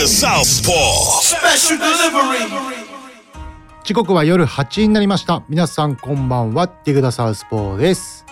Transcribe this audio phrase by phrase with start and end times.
[0.00, 1.20] The Southpaw.
[1.20, 2.48] Special delivery.
[3.84, 5.42] 時刻は夜8時になりました。
[5.46, 6.68] 皆さんこんばんは。
[6.86, 8.24] ディグダサウスポーです。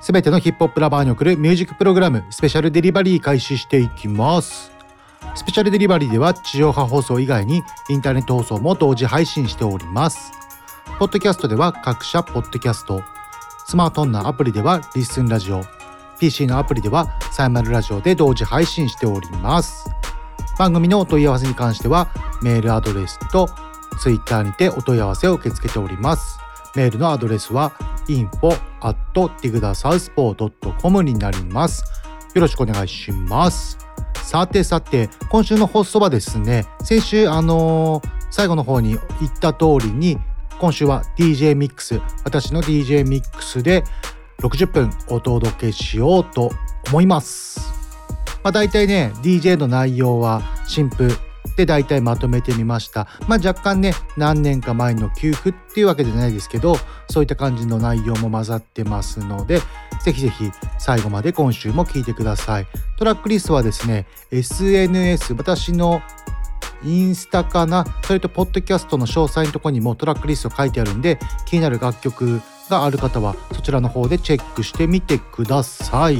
[0.00, 4.72] すべてのヒップホップラバーに送るミュージックプログラムスペシャルデリバリー開始していきます。
[5.36, 10.32] スペシャルデリバリーでは地上波放送以外にインターネット放送も同時配信しております。
[10.98, 13.00] ポッドキャストでは各社ポッドキャスト。
[13.64, 15.62] スマートフォンのアプリではリッスンラジオ。
[16.18, 19.88] PC のアプリではサイマルラジオで同時配信しております
[20.58, 22.08] 番組のお問い合わせに関しては
[22.42, 23.48] メールアドレスと
[24.02, 26.38] Twitter にてお問い合わせを受け付けております。
[26.74, 27.72] メールのアドレスは
[28.08, 31.84] info.tigdasouthpaw.com になります。
[32.34, 33.78] よろしくお願いします。
[34.22, 38.98] さてさて、今週の放送はですね、先週あのー最後の方に言
[39.28, 40.18] った通りに、
[40.60, 43.84] 今週は DJ ミックス、私の DJ ミックスで
[44.40, 46.50] 60分お届けしようと
[46.88, 47.77] 思います。
[48.48, 51.10] まあ、大体ね DJ の内容は新譜
[51.54, 53.06] で大体まとめてみました。
[53.28, 56.76] まあ、若干ね何年か前の給付っていうわけじゃないですけど
[57.10, 59.60] そういった感じの内容も混ざってますので
[60.02, 62.66] ぜひぜひ最後まで今週も聴いてください。
[62.96, 66.00] トラックリストはですね SNS 私の
[66.82, 67.84] インスタかな？
[68.04, 72.40] それとポッドキャストの詳細のとこにもトラックリスト書いてあるんで気になる楽曲
[72.70, 76.16] がある方はそちらの方でチェックしてみてください。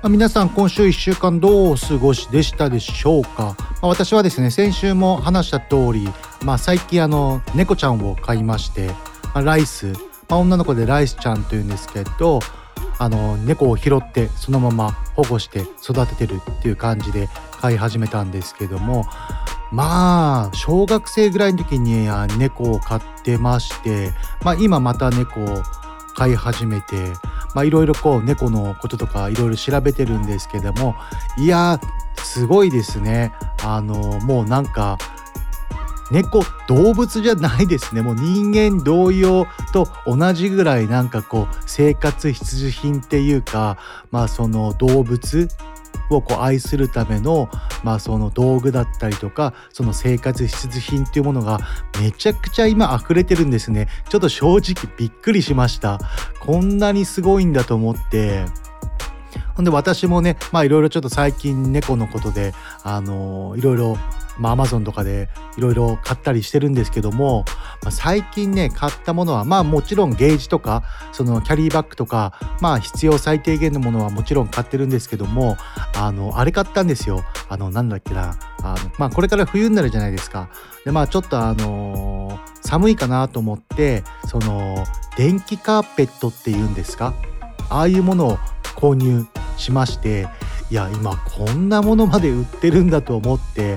[0.00, 6.08] ま皆さん今週1週間どうお過ごしでしたでしょうか、ま私はですね先週も話した通り、
[6.44, 8.90] まあ、最近あの猫ちゃんを飼いまして、
[9.34, 9.92] まライス、
[10.28, 12.38] まあ女の子でライスちゃんというんですけど
[13.00, 17.28] あの猫を拾ってそのまま保護して育ててるっていう感じで
[17.60, 19.04] 飼い始めたんですけども
[19.72, 24.12] まあ小学生ぐらいの時にあ猫を飼ってまして、
[24.44, 25.62] まあ、今また猫を
[26.18, 27.12] 飼い始めて
[27.54, 30.96] まあいろいろこう猫のこととかいろいろ調べてるんですけども
[31.38, 31.80] いや
[32.24, 33.32] すごいですね。
[33.62, 34.98] あのもうなんか
[36.10, 38.02] 猫動物じゃないですね。
[38.02, 43.78] もう人間同様と同じぐらいなんかこう生活必需品っていうか
[44.10, 45.48] まあその動物
[46.10, 47.48] をこう愛するための,、
[47.82, 51.58] まあその道具だったりとかその生活必需品っていうものが
[52.00, 53.88] めちゃくちゃ今溢れてるんですね。
[54.08, 55.98] ちょっと正直びっくりしました。
[56.40, 58.44] こんなにすごいんだと思って。
[59.58, 62.54] ほんで私もねまあいろいろちょっと最近猫のことで
[62.84, 63.98] あのいろいろ
[64.38, 67.44] まあ、アマゾンとかでいろいろ買ったりしてるんですけども、
[67.82, 75.56] まあ、最近ね買ったものはまあもちろんゲージとかそのキャリーバッグとかまあ必要最低限のものはもちろん買ってるんですけども
[75.96, 77.24] あのあれ買ったんですよ。
[77.48, 80.50] あのなんだっけなあのまあこれから冬になるじゃないですか。
[80.84, 84.84] でまあちょっとあの寒いかなと思ってその
[85.16, 87.12] 電気カーペットっていうんですか？
[87.70, 88.38] ああいうものを
[88.78, 90.28] 購入しまして
[90.70, 93.76] いや今こんなものまで売ってるんだと思って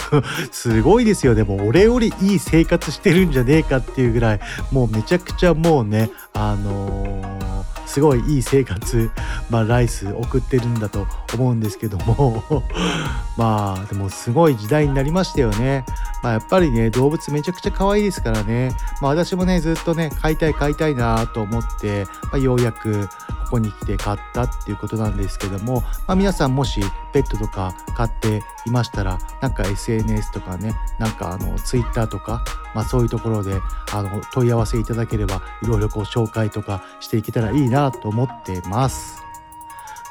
[0.50, 7.48] すごいですよでも俺よりいい生活してるんじゃねえかっていうぐらいもうめちゃくちゃもうねあのー
[7.88, 9.10] すごいいい生活、
[9.48, 12.44] まあ、ライス送ってるんだと思うんですけども
[13.36, 15.84] まあでもすごい時代になりましたよね。
[16.22, 23.08] まあ、やっぱりね動物めちゃくちゃ可愛いですからね、まあ、私もねずっとね飼いたい飼いたいなと思って、まあ、ようやく
[23.48, 26.82] ここに来て買ったっていうことなんですけども、まあ、皆さんもし
[27.12, 32.44] ペットとか飼っていましたらなんか SNS とかねなんかあの Twitter とか、
[32.74, 33.58] まあ、そういうところで
[33.92, 39.22] あの問い合わせいただければいろいろこう紹介とかしていけたらいいなと思ってます。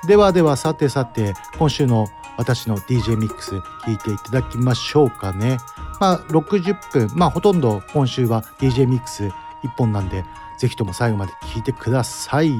[0.07, 5.57] ではではさてさて今週の私の DJ ミックス聞いていただきましょうかね。
[5.99, 9.25] まあ60分まあほとんど今週は DJ ミックス
[9.63, 10.25] 1本なんで
[10.57, 12.51] ぜひとも最後まで聞いてください。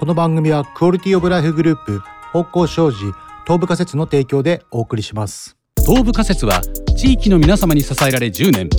[0.00, 2.02] この番組はクオリティオブライフグループ
[2.32, 3.00] 方向障子
[3.44, 5.58] 東部仮説の提供でお送りします。
[5.84, 6.62] 東部仮説は
[6.96, 8.70] 地域の皆様に支えられ10年。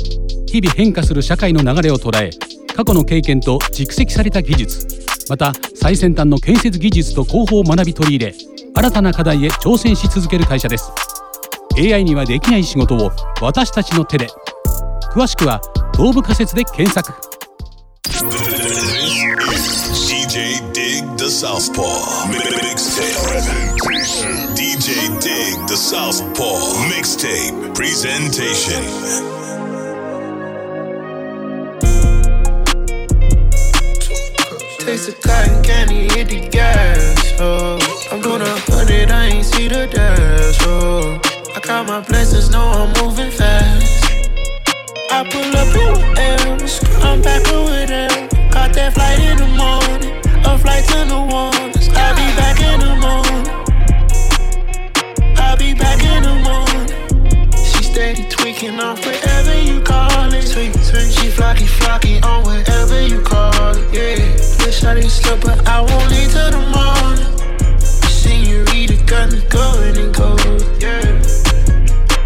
[0.47, 2.31] 日々変化する社会の流れを捉え
[2.75, 4.87] 過去の経験と蓄積された技術。
[5.29, 8.35] また最先端の建設技術と工法を学び取り入れ
[8.73, 10.91] 新たな課題へ挑戦し続ける会社です。
[11.77, 14.27] AI にはできない仕事を私たちの手で。
[15.13, 15.61] 詳しくは
[15.93, 17.13] 東部仮説で検索
[21.21, 24.31] the Southpaw Mixtape Presentation.
[24.55, 26.57] DJ Dig the Southpaw
[26.89, 28.81] Mixtape Presentation.
[34.79, 37.39] Taste the cotton candy, hit the gas.
[37.39, 37.77] Oh,
[38.11, 40.57] I'm doing a hundred, I ain't see the dash.
[40.61, 41.21] Oh,
[41.55, 44.05] I count my blessings, know I'm moving fast.
[45.11, 48.27] I pull up in M's, I'm back with them.
[48.49, 50.21] Caught that flight in the morning,
[50.51, 51.87] a flight to New Orleans.
[51.95, 53.43] I'll be back in the morning.
[55.37, 56.87] I'll be back in the morning.
[57.55, 60.51] She steady tweaking on whatever you call it.
[60.51, 61.11] Tweak, tweak.
[61.15, 63.93] She flocky, flocky on whatever you call it.
[63.93, 67.79] Yeah, wish I didn't sleep, but I won't leave till the morning.
[67.79, 70.59] Senorita got me going and going.
[70.81, 71.15] Yeah,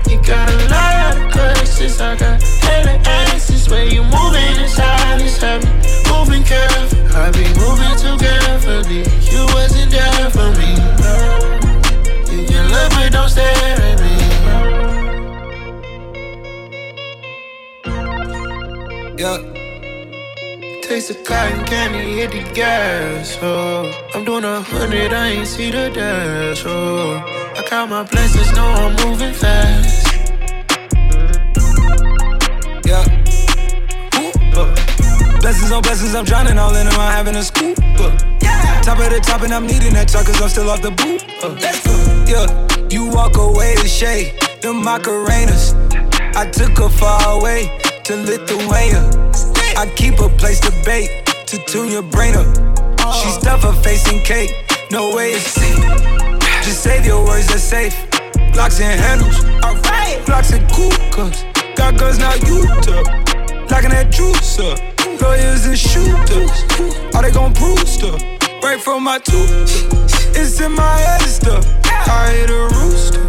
[0.09, 0.94] you got a lot
[1.75, 2.01] questions.
[2.01, 3.69] I got hella answers.
[3.69, 5.69] Where you moving in silence, have me
[6.09, 6.97] moving careful.
[7.15, 9.03] I be moving too carefully.
[9.31, 10.71] You wasn't there for me.
[12.31, 13.45] You can look, but don't stare
[13.79, 14.15] at me.
[19.17, 19.37] Yeah.
[20.81, 23.37] Taste the cotton candy, hit the gas.
[23.41, 26.63] Oh, I'm doing a hundred, I ain't see the dash.
[26.65, 27.17] Oh,
[27.57, 30.04] I count my blessings, know I'm moving fast.
[35.45, 37.77] Blessings on blessings, I'm drowning all in them, I'm having a scoop.
[38.01, 38.09] Uh.
[38.81, 41.21] Top of the top, and I'm needing that truck, cause I'm still off the boot.
[41.43, 41.53] Uh.
[41.61, 41.93] Let's go.
[42.25, 42.49] Yeah,
[42.89, 44.33] you walk away to shade,
[44.65, 45.77] the Macarenas.
[46.35, 47.69] I took her far away
[48.05, 49.05] to Lithuania.
[49.77, 52.49] I keep a place to bake, to tune your brain up.
[53.13, 54.49] She stuff her face in cake,
[54.89, 55.77] no way it's safe.
[56.65, 57.93] Just save your words, they're safe.
[58.53, 60.25] Blocks and handles, alright.
[60.25, 61.45] Blocks and cool cups.
[61.75, 63.05] Got guns, now you took.
[63.69, 64.94] Locking that juice up.
[65.21, 66.51] Lawyers and shooters.
[67.13, 68.21] All they gon' prove stuff.
[68.63, 69.87] Right from my tooth.
[70.35, 71.65] It's in my head stuff.
[71.85, 73.21] I hit a rooster.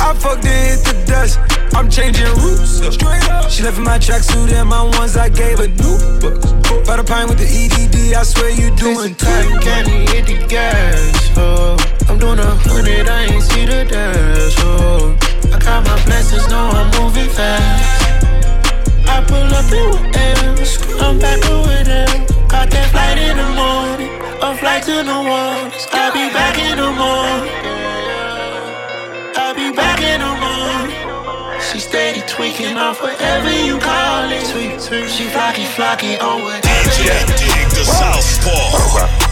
[0.00, 1.38] I fucked and hit the dust.
[1.74, 2.80] I'm changing routes.
[2.80, 2.92] Up.
[2.92, 3.50] Straight up.
[3.50, 6.52] She left in my tracksuit and my ones I gave her new books.
[6.86, 11.30] By the pine with the EDD, I swear you doing cotton candy, hit the gas.
[11.36, 11.76] Oh,
[12.08, 14.54] I'm doing a hundred, I ain't see the dash.
[14.60, 15.16] Oh,
[15.52, 18.07] I count my blessings, know I'm moving fast.
[19.08, 19.92] I pull up in
[20.54, 22.26] M's, I'm back with them.
[22.48, 25.86] Caught that flight in the morning, a flight to New Orleans.
[25.92, 27.52] I'll be back in the morning.
[29.36, 30.96] I'll be back in the morning.
[31.60, 34.44] She steady tweaking off whatever you call it.
[34.52, 35.08] Tweak, tweak.
[35.08, 36.64] She flocky, flocky on whatever.
[36.64, 39.28] DJ Dig the Southpaw.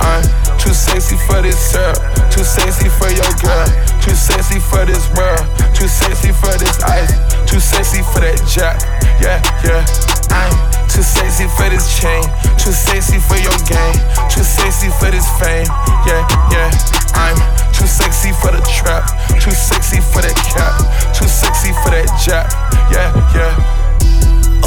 [0.00, 0.24] I'm
[0.58, 1.96] too sexy for this syrup,
[2.30, 3.68] too sexy for your girl,
[4.04, 5.40] too sexy for this world,
[5.72, 7.08] too sexy for this ice,
[7.48, 8.76] too sexy for that jack.
[9.16, 9.80] Yeah, yeah.
[10.28, 10.52] I'm
[10.92, 12.20] too sexy for this chain,
[12.60, 13.96] too sexy for your game,
[14.28, 15.64] too sexy for this fame.
[16.04, 16.20] Yeah,
[16.52, 16.68] yeah.
[17.16, 17.38] I'm
[17.72, 19.08] too sexy for the trap,
[19.40, 20.76] too sexy for that cap,
[21.16, 22.52] too sexy for that jack.
[22.92, 23.56] Yeah, yeah.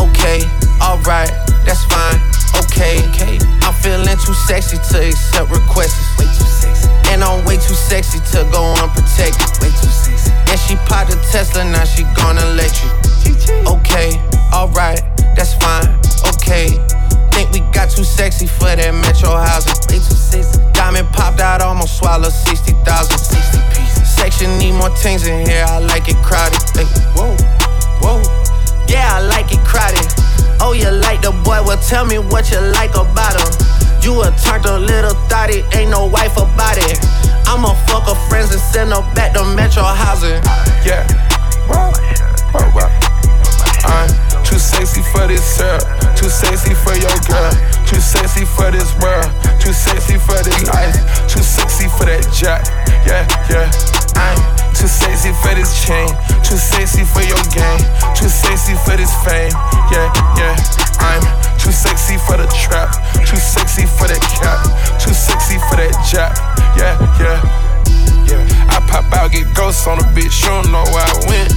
[0.02, 0.42] Okay,
[0.82, 1.30] alright,
[1.62, 2.18] that's fine.
[2.66, 3.38] Okay, okay.
[3.62, 6.18] I'm feeling too sexy to accept requests.
[6.18, 6.97] Way too sexy.
[7.10, 9.48] And I'm way too sexy to go unprotected.
[9.62, 10.32] Way too sexy.
[10.52, 12.90] And she popped a Tesla, now she gonna let you.
[13.68, 14.20] Okay,
[14.54, 15.02] alright,
[15.36, 15.88] that's fine.
[16.28, 16.68] Okay.
[17.32, 19.78] Think we got too sexy for that metro housing.
[19.94, 20.58] Way too sexy.
[20.74, 22.82] Diamond popped out, almost swallowed 60,000.
[23.18, 24.10] 60 pieces.
[24.10, 26.58] Section need more things in here, I like it crowded.
[26.74, 27.38] Hey, whoa,
[28.02, 28.20] whoa.
[28.90, 30.08] Yeah, I like it crowded.
[30.60, 31.62] Oh, you like the boy?
[31.62, 33.77] Well, tell me what you like about him.
[34.08, 36.98] You a turned a little thotty, ain't no wife about it.
[37.46, 40.40] I'ma fuck her friends and send her back to Metro housing.
[40.88, 41.04] Yeah.
[41.68, 41.92] Whoa,
[42.56, 42.88] whoa, whoa.
[43.84, 44.08] I'm
[44.46, 45.84] too sexy for this syrup,
[46.16, 47.52] too sexy for your girl,
[47.86, 49.28] too sexy for this world,
[49.60, 50.96] too sexy for this ice,
[51.28, 52.64] too sexy for that jack.
[53.06, 53.97] Yeah, yeah.
[54.18, 54.38] I'm
[54.74, 56.10] too sexy for this chain,
[56.44, 57.82] too sexy for your game,
[58.18, 59.54] too sexy for this fame.
[59.94, 60.58] Yeah, yeah.
[61.00, 61.22] I'm
[61.58, 62.92] too sexy for the trap,
[63.26, 64.66] too sexy for that cap,
[65.00, 66.34] too sexy for that jack.
[66.78, 67.67] Yeah, yeah.
[68.28, 71.50] Yeah, I pop out, get ghosts on a bitch, you don't know where I went.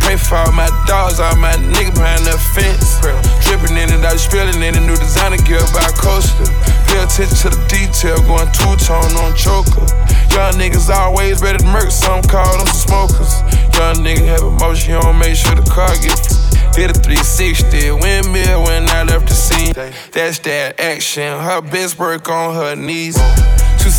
[0.00, 3.00] Pray for all my dogs, all my niggas behind the fence.
[3.44, 6.48] Dripping in it, I was spilling in a new designer gear by coaster.
[6.88, 9.84] Pay attention to the detail, going two tone on choker.
[10.32, 13.42] Young niggas always ready to murk, some call them smokers.
[13.76, 16.36] Young nigga have emotion, you don't make sure the car gets.
[16.76, 19.72] Did a 360 windmill when I left the scene.
[20.12, 21.22] That's that action.
[21.40, 23.16] Her best work on her knees.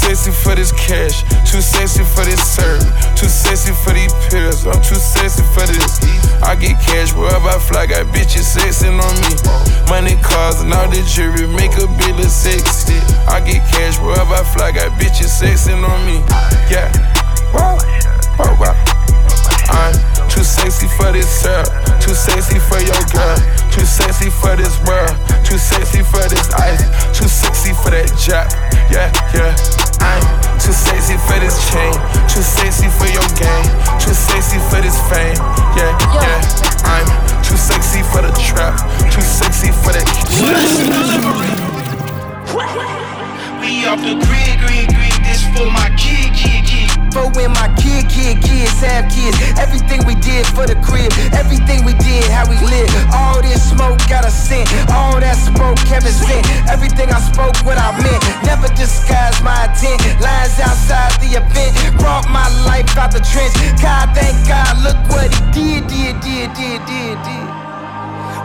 [0.07, 2.79] Too sexy for this cash, too sexy for this serve,
[3.17, 4.65] too sexy for these pills.
[4.65, 5.99] I'm too sexy for this.
[6.41, 9.35] I get cash wherever I fly, got bitches sexing on me.
[9.89, 12.95] Money, cars, and all the jewelry make a bill of sexy.
[13.27, 16.23] I get cash wherever I fly, got bitches sexing on me.
[16.71, 16.87] Yeah.
[17.53, 17.77] Wow.
[18.39, 19.06] Wow, wow.
[19.69, 19.93] I'm
[20.29, 21.67] too sexy for this syrup,
[21.99, 23.37] too sexy for your girl,
[23.71, 25.11] too sexy for this world,
[25.43, 26.83] too sexy for this ice,
[27.17, 28.51] too sexy for that jack.
[28.91, 29.51] Yeah, yeah.
[29.99, 30.23] I'm
[30.59, 31.93] too sexy for this chain,
[32.31, 33.67] too sexy for your game,
[33.99, 35.35] too sexy for this fame.
[35.75, 36.39] Yeah, yeah.
[36.87, 37.07] I'm
[37.43, 38.79] too sexy for the trap,
[39.11, 40.07] too sexy for that.
[43.59, 45.13] We off the grid, grid, grid.
[45.25, 46.66] This for my kid, kid, kid.
[47.17, 49.33] For when my kid, kid, kids have kids.
[49.57, 52.85] Everything we did for the crib, everything we did, how we live.
[53.09, 56.45] All this smoke got a scent, all that smoke Kevin sent.
[56.69, 58.21] Everything I spoke, what I meant.
[58.45, 59.97] Never disguised my intent.
[60.21, 63.57] Lines outside the event, brought my life out the trench.
[63.81, 67.49] God, thank God, look what he did, did, did, did, did, did.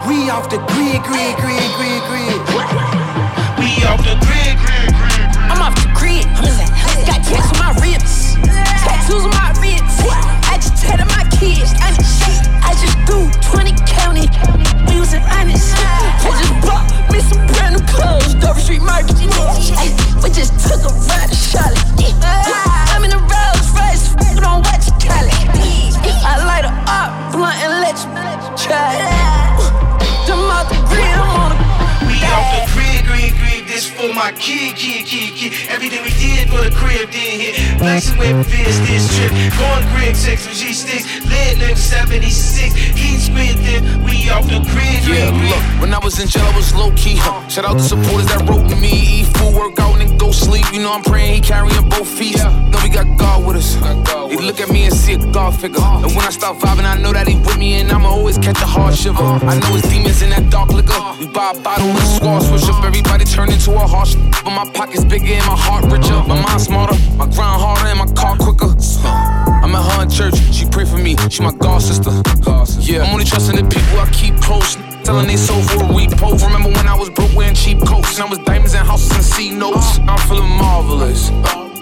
[0.09, 3.02] We off the grid, grid, grid, grid, grid.
[3.59, 4.55] We off the grid.
[5.49, 6.25] I'm off the grid.
[7.05, 8.35] Got tats on my ribs,
[8.81, 10.01] tattoos on my wrists.
[10.49, 11.73] I just tatted my kids.
[11.79, 11.93] I,
[12.63, 14.27] I just do 20 county.
[14.89, 15.75] We was honest.
[15.77, 18.33] I just bought me some brand new clothes.
[18.35, 19.19] Dover Street Market.
[20.23, 21.83] We just took a ride to Charlotte.
[22.91, 24.15] I'm in a Rolls Royce.
[24.39, 25.31] Don't watch it, Cali.
[26.25, 29.19] I light her up, blunt and let you try.
[29.19, 29.22] it.
[34.23, 35.51] My kid, kid, kid, kid.
[35.67, 37.77] Everything we did for the crib did hit.
[37.77, 39.31] Flexing with fists this trip.
[39.59, 41.03] Going grid six with G sticks.
[41.27, 42.73] Lit nigga 76.
[42.95, 43.83] Heat squid then.
[44.05, 45.51] We off the grid, Yeah, grid.
[45.51, 47.17] look, when I was in jail, I was low key.
[47.17, 47.45] Huh.
[47.49, 48.93] Shout out to supporters that wrote me.
[49.19, 50.63] Eat food, work out, and go sleep.
[50.71, 52.37] You know I'm praying he carrying both feet.
[52.37, 53.75] Know we got God with us.
[54.31, 55.83] He look at me and see a God figure.
[55.83, 58.61] And when I start vibing, I know that he with me, and I'ma always catch
[58.61, 59.19] a hard shiver.
[59.21, 61.01] I know it's demons in that dark liquor.
[61.19, 62.85] We buy a bottle and squad switch up.
[62.85, 64.12] Everybody turn into a harsh.
[64.43, 66.19] But my pockets bigger and my heart richer.
[66.27, 68.73] My mind smarter, my grind harder, and my car quicker.
[69.63, 71.15] I'm at her in church, she pray for me.
[71.29, 72.11] She my God sister.
[72.79, 74.75] Yeah, I'm only trusting the people I keep close.
[75.03, 76.41] Telling they soul for a repo.
[76.43, 78.15] Remember when I was broke wearing cheap coats?
[78.15, 79.99] And I was diamonds and houses and C notes.
[80.07, 81.29] I'm feeling marvelous.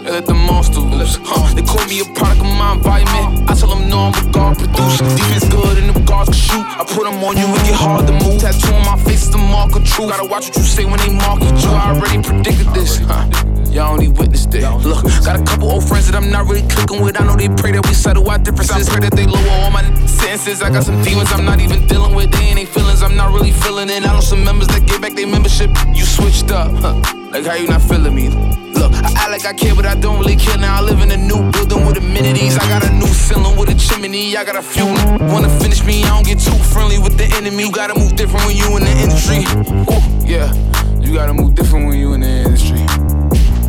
[0.03, 1.20] They let the monster loose.
[1.22, 1.53] Huh.
[1.53, 3.50] They call me a product of my environment.
[3.50, 4.98] I tell them no, I'm a God produced.
[4.98, 6.65] Defense good and the guards can shoot.
[6.65, 8.41] I put them on you, it get hard to move.
[8.41, 10.10] Tattoo on my face is the mark of truth.
[10.10, 11.70] Gotta watch what you say when they market you.
[11.70, 12.98] I already predicted this.
[12.98, 13.29] Huh.
[13.70, 14.65] Y'all only witnessed it.
[14.81, 17.22] Look, got a couple old friends that I'm not really clicking with.
[17.22, 18.89] I know they pray that we settle our differences.
[18.89, 20.62] Pray that they lower all my sentences.
[20.63, 22.31] I got some demons I'm not even dealing with.
[22.31, 24.03] They ain't feelings, I'm not really feeling it.
[24.03, 25.70] I know some members that get back their membership.
[25.93, 27.00] You switched up, huh?
[27.31, 28.70] Like how you not feeling me?
[28.81, 30.57] Look, I act like I care, but I don't really care.
[30.57, 32.57] Now I live in a new building with amenities.
[32.57, 34.35] I got a new ceiling with a chimney.
[34.35, 34.85] I got a few
[35.31, 36.03] wanna finish me.
[36.03, 37.61] I don't get too friendly with the enemy.
[37.61, 39.45] You gotta move different when you in the industry.
[39.85, 40.51] Ooh, yeah,
[41.00, 42.81] you gotta move different when you in the industry.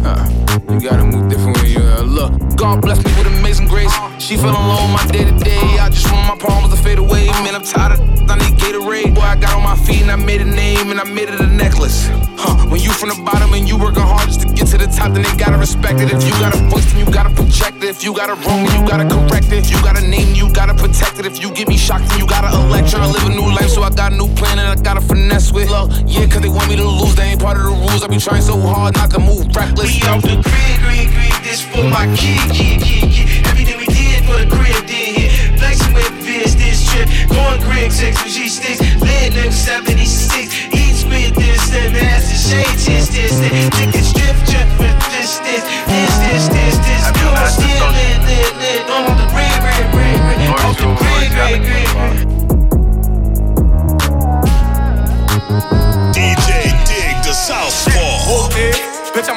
[0.03, 2.33] Uh, you gotta move different when you uh, look.
[2.57, 3.93] God bless me with amazing grace.
[4.19, 5.79] She feeling low on my day to day.
[5.79, 7.27] I just want my problems to fade away.
[7.45, 9.15] Man, I'm tired of I need Gatorade.
[9.15, 11.41] Boy, I got on my feet and I made a name and I made it
[11.41, 12.09] a necklace.
[12.37, 14.87] Huh, when you from the bottom and you working hard just to get to the
[14.87, 16.13] top, then they gotta respect it.
[16.13, 17.91] If you got a voice, then you gotta project it.
[17.91, 19.65] If you got a wrong, then you gotta correct it.
[19.65, 21.27] If you got a name, you gotta protect it.
[21.27, 22.89] If you give me shocked, then you gotta elect.
[22.89, 25.53] Tryna live a new life, so I got a new plan and I gotta finesse
[25.53, 25.69] with.
[25.69, 28.03] Look, yeah, cause they want me to lose, they ain't part of the rules.
[28.03, 29.93] I be trying so hard not to move reckless.
[29.93, 31.35] We off the grid, grid, grid.
[31.43, 33.27] This for my kid, kid, kid, kid.
[33.47, 35.31] Everything we did for the crib did hit.
[35.59, 37.09] Flexing with Fizz this trip.
[37.31, 38.81] Going grid six with G sticks.
[39.01, 40.75] Lit nigga 76.
[40.75, 43.69] Eat squid this, then that's the shade, this, this, this.
[43.79, 47.05] Nigga strip, trip with this, this, this, this, this, this.
[47.21, 48.83] You I'm still lit, lit, lit.
[48.91, 50.39] On the grid, grid, grid, grid.
[50.63, 52.42] Off the grid, grid, grid,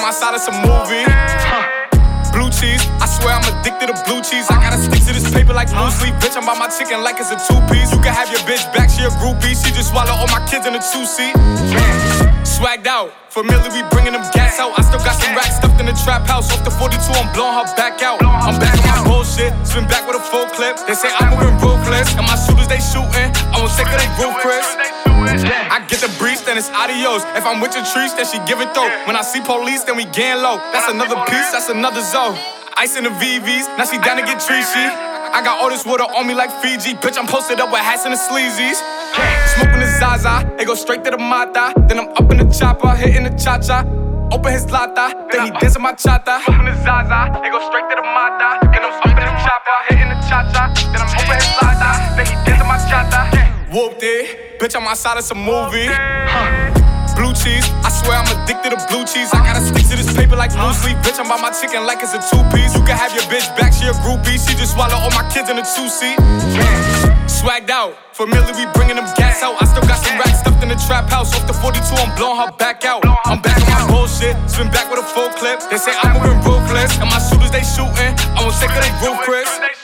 [0.06, 1.02] I'm outside of some movie.
[2.30, 4.46] Blue cheese, I swear I'm addicted to blue cheese.
[4.54, 6.14] I gotta stick to this paper like blue sleep.
[6.22, 7.90] Bitch, I'm by my chicken like it's a two piece.
[7.90, 9.58] You can have your bitch back, she a groupie.
[9.58, 11.34] She just swallow all my kids in a two seat.
[12.46, 14.78] Swagged out, familiar, we bringing them gas out.
[14.78, 16.54] I still got some racks stuffed in the trap house.
[16.54, 18.22] Off the 42, I'm blowing her back out.
[18.22, 20.78] I'm back on my bullshit, spin back with a full clip.
[20.86, 23.34] They say I'm moving ruthless, and my shooters they shooting.
[23.50, 24.38] I won't take of they roof,
[25.46, 25.72] Chris.
[25.72, 27.24] I get the breeze, then it's adios.
[27.38, 28.90] If I'm with your trees, then she give it though.
[29.06, 30.58] When I see police, then we gang low.
[30.74, 32.38] That's another piece, that's another zone.
[32.78, 34.88] Ice in the VVs, now she down to get treachy.
[35.36, 36.96] I got all this water on me like Fiji.
[36.96, 38.80] Bitch, I'm posted up with hats and the sleazies.
[39.56, 41.74] Smoking the Zaza, it go straight to the Mata.
[41.88, 43.84] Then I'm up in the chopper, hitting the cha cha.
[44.32, 46.42] Open his lata, then he dancing my chata.
[46.44, 48.60] Smoking the Zaza, it go straight to the Mata.
[48.74, 50.74] Then I'm up in the chopper, hitting the cha-cha.
[50.92, 52.16] Then I'm over his lada.
[52.18, 53.45] Then he to my chata.
[53.76, 54.56] Whooped it.
[54.56, 55.92] Bitch, I'm outside of some movie.
[57.20, 59.28] Blue cheese, I swear I'm addicted to blue cheese.
[59.36, 60.96] I gotta stick to this paper like blue sleep.
[61.04, 62.72] Bitch, I'm by my chicken like it's a two piece.
[62.72, 64.40] You can have your bitch back, she a groupie.
[64.40, 66.16] She just swallow all my kids in a two seat.
[67.28, 69.60] Swagged out, familiar, we bringing them gas out.
[69.60, 71.36] I still got some racks stuffed in the trap house.
[71.36, 73.04] Off the 42, I'm blowing her back out.
[73.28, 75.60] I'm back on my bullshit, spin back with a full clip.
[75.68, 78.16] They say I'm moving ruthless, and my shooters they shooting.
[78.40, 79.75] I won't take of they roof, Chris.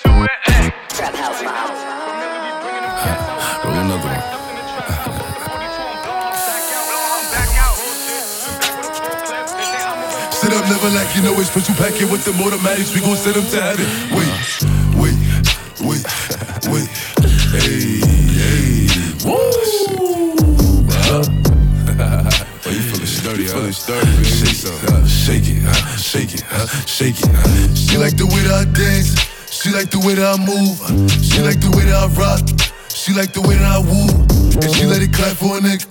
[10.71, 12.95] Never like you know it's put you back in with the automatics.
[12.95, 13.83] We gon' send them to heaven.
[14.15, 14.31] Wait,
[14.95, 15.19] wait,
[15.83, 15.99] wait,
[16.71, 16.87] wait.
[17.59, 17.99] Hey,
[18.39, 18.87] hey,
[19.27, 19.35] woo.
[21.11, 21.27] Huh?
[22.63, 23.51] oh, you feeling sturdy, huh?
[23.51, 24.23] Feeling sturdy, man.
[24.23, 27.27] Shake, uh, shake it, uh, shake it, uh, shake it.
[27.27, 27.75] Uh.
[27.75, 29.19] She like the way that I dance.
[29.51, 30.79] She like the way that I move.
[31.19, 32.47] She like the way that I rock.
[32.87, 34.07] She like the way that I woo.
[34.55, 35.83] And she let it clap for a nigga.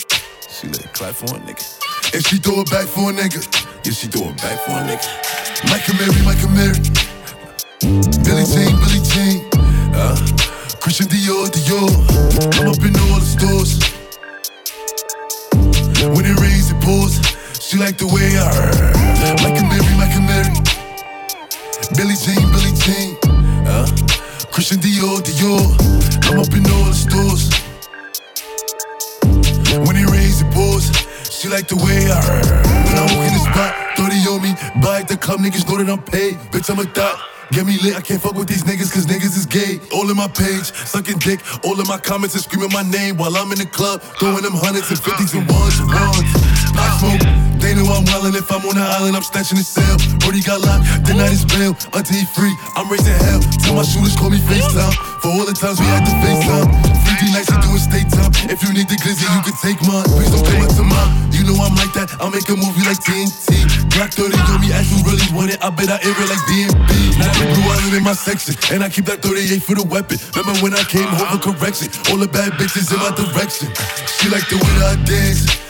[0.49, 2.15] She let it clap for a nigga.
[2.15, 3.60] And she throw it back for a nigga.
[3.83, 5.09] Yeah, she throw it back for a nigga.
[5.73, 6.77] Michael Mary, Michael Mary.
[8.21, 9.41] Billie Jean, Billie Jean.
[9.97, 10.17] Uh,
[10.81, 11.89] Christian Dior, Dior.
[12.61, 13.81] I'm up in all the stores.
[16.13, 17.17] When it rains, it pours.
[17.59, 18.53] She like the way I.
[19.41, 20.53] Michael Mary, Michael Mary.
[21.97, 23.17] Billie Jean, Billie Jean.
[23.65, 23.89] Uh,
[24.53, 25.65] Christian Dior, Dior.
[26.29, 27.49] I'm up in all the stores.
[29.89, 30.93] When it rains, it pours.
[31.31, 32.21] She like the way I.
[32.85, 33.30] When I walk
[34.31, 34.55] on me.
[34.81, 36.39] Buy at the club, niggas know that I'm paid.
[36.55, 37.19] Bitch, I'm a thot.
[37.51, 39.81] Get me lit, I can't fuck with these niggas cause niggas is gay.
[39.93, 41.41] All in my page, sucking dick.
[41.65, 44.03] All in my comments and screaming my name while I'm in the club.
[44.23, 46.31] Throwing them hundreds and fifties and ones and ones.
[46.79, 47.40] I smoke,
[47.71, 48.35] they know I'm wildin'.
[48.35, 49.95] If I'm on the island, I'm snatching the cell.
[50.19, 51.79] Brody got locked, the night is bail.
[51.95, 53.39] Until he free, I'm raising hell.
[53.63, 54.95] Tell my shooters call me FaceTime.
[55.23, 56.67] For all the times we had to FaceTime.
[56.67, 58.33] 50 nights to do a state time.
[58.51, 60.03] If you need the glizzy, you can take mine.
[60.11, 61.11] Please don't come up to mine.
[61.31, 62.11] You know I'm like that.
[62.19, 63.63] I'll make a movie like TNT.
[63.95, 65.63] Black 30 on me, ask you really want it.
[65.63, 66.91] I bet I air it like DMB.
[67.23, 68.59] Now blue island in my section.
[68.75, 70.19] And I keep that 38 for the weapon.
[70.35, 71.87] Remember when I came home for correction?
[72.11, 73.71] All the bad bitches in my direction.
[74.19, 75.70] She like the way I dance.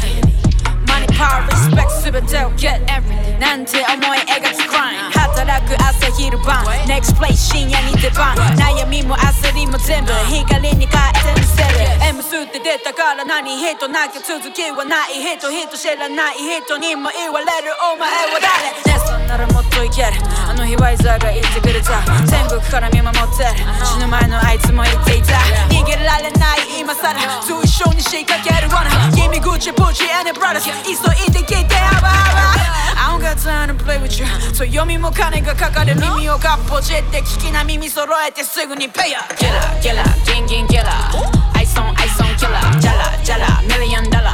[0.86, 3.38] Money power, respect 全てを get everything.
[3.38, 21.98] なんて思い描き grind 働く朝昼晩 Next place 深夜に出番悩みも焦りも全部光に変えてみせる M スって出たから何人なきゃ続きはない人人知らない人にも言われるお前は誰ねそんならもっといけるあの日ワイザーが言ってくれた
[22.30, 23.50] 天国から見守ってる
[23.84, 25.34] 死ぬ前のあいつも言っていた
[25.70, 30.64] 逃げられない今さらと一緒に仕掛ける罠君口ブチ and brothers.
[31.16, 32.62] 急いで聞いてハバハバ
[32.94, 40.86] I don't got time to play with you そう読みも金がかかる耳をかっぽじって聞きな耳揃えてすぐにペイヤー Killer, killer, king, king, killer
[41.60, 44.32] Ice on, ice on, killer Jala, jala, million dollar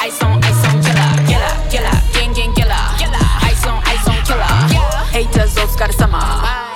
[0.00, 0.94] Ice on, ice on, killer
[1.26, 2.03] Killer, killer, king, king,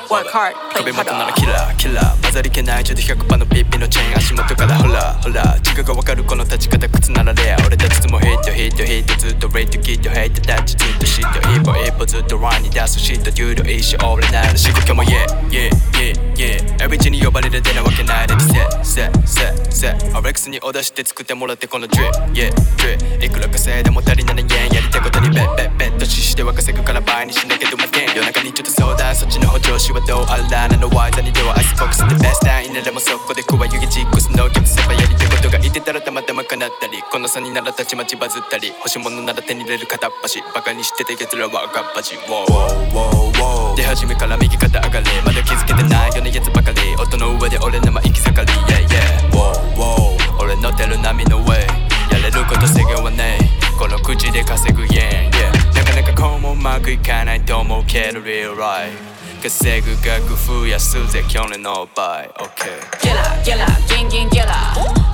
[0.09, 16.85] Work hard, play 壁元ならキラーキラー混ざりけない10 100%のピッピのチェーン足元からホラほら軸がわかるこの立ち方靴ならレア俺たちともヒットヒットヒットずっとレイトキットヘイトタッチずっとシット一歩一歩ずっとランに出すシットデュード一生俺なら仕事も Yeah yeah yeah yeah.
[16.85, 42.15] エビチに呼ばれるでなわけないレビセセセセアレックスにオーダーして作ってもらってこのドリップ Yeah いくら稼いでも足りない円やりたいことにベッベッベッとししては稼ぐから倍にしなきゃどまけん夜中にちょっと相談そっちの補助調子はどうあらなの間にではアイスボックスでベストアインならもそこで加湯気実行すのギャプせばやりたいことがいてたらたまたま叶ったりこの差にならたちまちバズったり欲しいものなら手に入れる片っ端バカにしてて奴らは赤っ端。
[42.31, 42.47] Wow,
[42.95, 53.39] wow, wow 出始めから右肩上がりまだ気づけてないようなやつばかり音の上で俺のま行き盛り Yeah, yeah Wow, wow 俺乗ってる波の上やれること制限はね
[53.79, 57.85] この口で稼ぐ Yeah, yeah なかなかこうもうまくいかないと思う。
[57.87, 62.67] けど Real right 稼ぐ額増やすぜ去年の倍 OK
[63.03, 64.53] ゲラゲラゲンゲンゲラ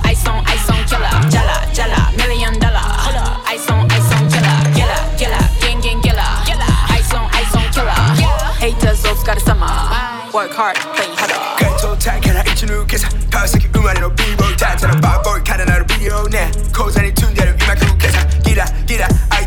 [0.03, 2.81] アイソンアイソンキャラジャラジャラミリオンダラ
[3.45, 6.23] アイソンアイソンキャラゲラゲラゲンゲンゲラ
[6.89, 7.93] アイソンアイソンキャラ
[8.59, 9.67] Haters お疲れ様
[10.33, 17.13] Work hard play harder 街頭体から一抜けさ川崎生まれの B-boy ただのバーボーイからなるビデオね口座に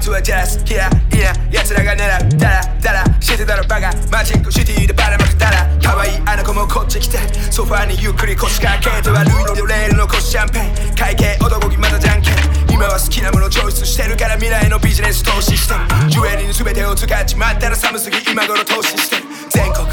[0.08, 7.18] ラあいつはジャラスキラいや奴らが狙うダラダラしてたろバカマジックシティでバラまくたら可愛いあの子もこっち来て
[7.52, 12.34] ソファーにゆっくり腰掛けて悪いのレールの腰シャンペン会計男気またじゃんけん
[12.72, 15.74] 今は好きなものチョイスしてるから未来のビジネス投資して
[16.08, 19.16] ジュエリーに全てを使っちまったら寒すぎ今頃投資して
[19.50, 19.84] 全国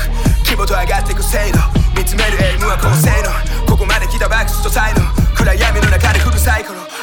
[0.46, 1.60] 規模と上がってく精度
[1.98, 5.15] 見つめるエイムは高性能ここまで来たバックスとサイド。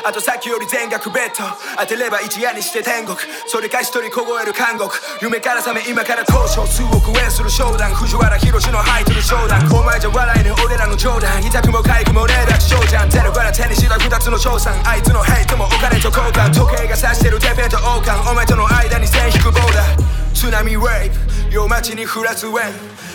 [0.04, 1.46] あとさっきより全額ベッド。
[1.78, 3.16] 当てれば一夜にして天国。
[3.46, 4.98] それか一人凍える監獄。
[5.20, 6.66] 夢から覚め今から交渉。
[6.66, 7.94] 数億円する商談。
[7.94, 9.62] 藤原宏のハイトル商談。
[9.70, 11.42] お前じゃ笑えぬ俺らの冗談。
[11.42, 16.52] 痛くも痒くもねえだけ翔ちゃんゼロから手にした二つの賞賛あいつのヘイトもお金と交換。
[16.52, 18.28] 時計が指してるテペと王冠。
[18.28, 20.34] お前との間に線引くボーダー。
[20.34, 22.72] 津波ウェイブ夜街に降らずウェイ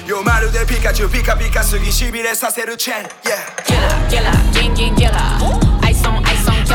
[0.07, 1.91] 夜まるでピカチュウピカピカすぎ。
[1.91, 3.03] しびれさせるチェーン。
[3.03, 5.17] Yeah Killer, killer, gang, gang, killer.
[5.19, 5.66] Ice on, ice on,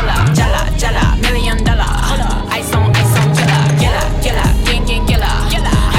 [0.03, 0.33] killer.
[0.35, 1.87] Jala, jala, million dollar.
[2.51, 3.63] Ice on, ice on, killer.
[3.79, 5.35] Killer, killer, gang, gang, killer.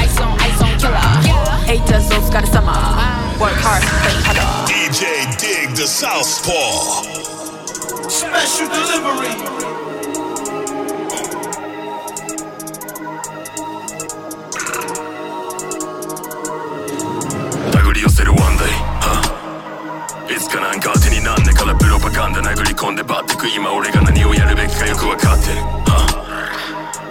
[0.03, 1.09] Ice on, ice on, killer.
[1.65, 2.79] Haters, all got summer.
[3.39, 4.47] Work hard, play harder.
[4.69, 7.03] DJ Dig the Southpaw.
[8.09, 9.65] Special delivery.
[18.09, 18.94] 手繰
[20.27, 26.25] いつかなんか当てになんねからプロパガンダ殴り込んでバッてく今俺が何をやるべきかよくわかってる、は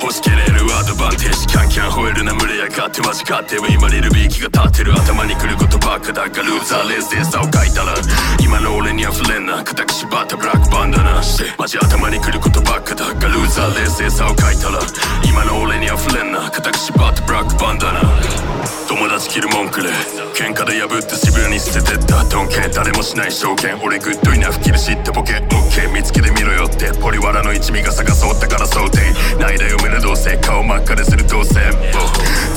[0.02, 3.56] 欲しけれるアドバンテージキャンキャン吠えるな群れやがってマジかって。
[3.56, 7.94] 今リルビーキが立ってる頭に来ることばっかだがルーザー冷静さを書いたら
[8.42, 14.80] 今の俺には触れんな固く縛ったブラックバンダナしてマジ頭に来ることばっかだがルーザー冷静さを書いたら。
[15.24, 18.83] 今の俺には触れんな固く縛ったブラックバンダナ。
[18.88, 19.88] 友達切る文句で
[20.34, 29.00] 喧嘩で破って渋谷に捨ててったドンケ誰もしない証券俺グッドイナフキル知ってボケオッケー見つけてみろよってポリワラの一味が探そうだから想定
[29.38, 31.54] ないだよ目のどうせ顔真っ赤でするどうせ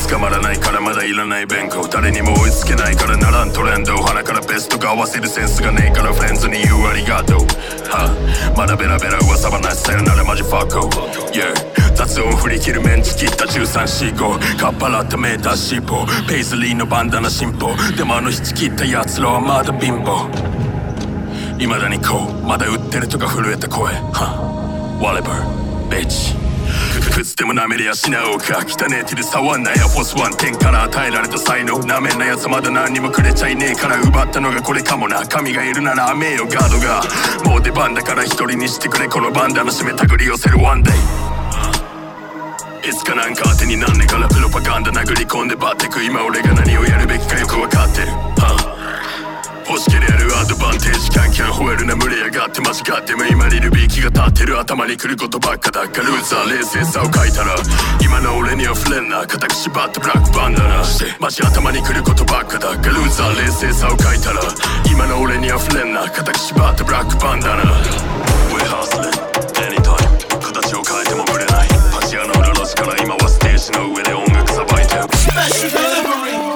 [0.10, 7.40] 捕まらないからまだいらない弁護誰にも追いつけないからならんトレンド鼻からベストが合わせるセンスがねえからフレンズに言うありがとう
[7.90, 10.88] はまだベラベラ噂話さよならマジファッコ
[11.38, 11.77] Yeah.
[11.98, 17.76] 雑音振り切るメンチ切った1345かっぱらったメーターシーポペイズリーのバンダナ進歩。
[17.98, 20.30] でもあの引き切った奴らはまだ貧乏。
[21.58, 22.46] 未だにこう。
[22.46, 23.96] まだ売ってるとか震えた声。
[24.14, 24.38] は
[25.02, 25.42] Whatever
[25.90, 26.38] bitch.
[27.16, 28.60] くつでも舐めりやしなおか。
[28.60, 30.38] 汚ねえ手で触んなエアフォースワン。
[30.38, 31.80] 天から与えられた才能。
[31.80, 35.26] なめんなやつまだ何にもくれちゃいねえから奪ったのがこれかもな。
[35.26, 36.46] 神がいるなら雨よ。
[36.46, 37.02] ガードが。
[37.44, 39.08] もう出番だから一人にしてくれ。
[39.08, 40.62] このバンダの締めたぐり寄せる。
[40.62, 41.37] ワンデイ
[42.88, 48.08] いつかなんか当てになんねえからプロパガンダ殴り込んでバッてく今俺が何をやるべきかよくわかってる、
[48.40, 57.60] はあ欲しければやるアドバンテージキャンキャン吠えるな群れやがって間違っても今リルビーキが立ってる頭に来ることばっかだがルーザー冷静さを書いたら
[58.00, 64.40] 今の俺には触れんな固く縛ったブラックバンダナしてマジ頭に来ることばっかだがルーザー冷静さを書いたら
[64.88, 67.64] 今の俺には触れんな固く縛ったブラックバンダナ
[68.48, 69.17] We're hustling.
[73.78, 74.66] know it, it'll mix a.
[75.18, 76.47] Special delivery.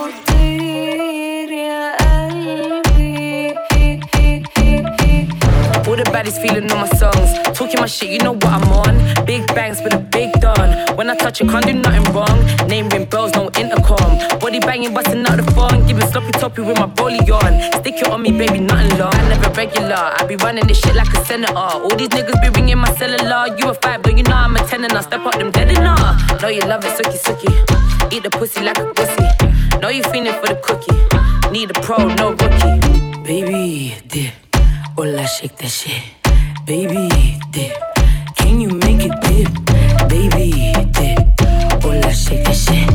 [6.24, 7.58] All feeling on my songs.
[7.58, 9.26] Talking my shit, you know what I'm on.
[9.26, 10.96] Big bangs with a big done.
[10.96, 12.38] When I touch it, can't do nothing wrong.
[12.68, 14.20] Name ring bells, no intercom.
[14.40, 15.88] Body banging, busting out the phone.
[15.88, 17.82] Giving sloppy toppy with my rollie on.
[17.82, 19.16] Stick it on me, baby, nothing long.
[19.16, 19.96] I never regular.
[19.96, 21.58] I be running this shit like a senator.
[21.58, 23.58] All these niggas be ringing my cellular.
[23.58, 25.72] You a five, but you know I'm a ten and I step up them dead
[25.72, 26.40] enough.
[26.40, 28.14] Know you love it, sucky sucky.
[28.14, 29.80] Eat the pussy like a pussy.
[29.80, 31.50] Know you feeling for the cookie.
[31.50, 33.24] Need a pro, no rookie.
[33.24, 33.96] Baby,
[35.02, 35.12] dip.
[35.12, 36.04] Hola, shake that shit.
[36.66, 37.10] Baby,
[37.52, 37.74] dip.
[38.36, 39.50] Can you make it dip?
[40.10, 41.84] Baby, dip.
[41.84, 42.90] Hola, shake that shit.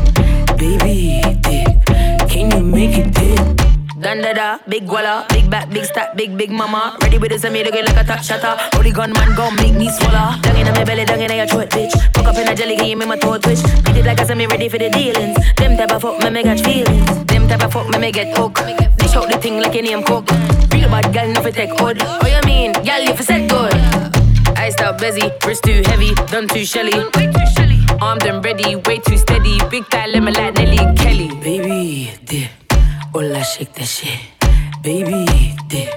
[0.57, 2.29] Baby, dip.
[2.29, 3.67] Can you make make it dip?
[3.99, 6.97] Dun da da, big walla, big back, big stack, big big mama.
[7.01, 8.55] Ready with and me looking like a top shatter.
[8.73, 10.37] Holy gun man gon' make me swallow.
[10.41, 11.91] Dung in my belly, dung in your throat, bitch.
[12.13, 13.63] Fuck up in a jelly game, make my toe twitch.
[13.83, 15.37] Beat it like I said me ready for the dealings.
[15.57, 17.25] Them type of fuck me me got feelings.
[17.25, 18.63] Them type of fuck me me get hooked.
[18.97, 20.29] Dish out the thing like name cook.
[20.87, 21.97] Real bad girl, no take hood.
[22.01, 23.73] Oh you mean, girl you set good.
[24.57, 26.93] Iced out busy, wrist too heavy, done too shelly.
[28.01, 29.59] Armed and ready, way too steady.
[29.69, 31.27] Big time lemon like Nelly Kelly.
[31.41, 32.51] Baby, dip.
[33.11, 34.17] Hola, shake that shit.
[34.81, 35.25] Baby,
[35.67, 35.93] dip.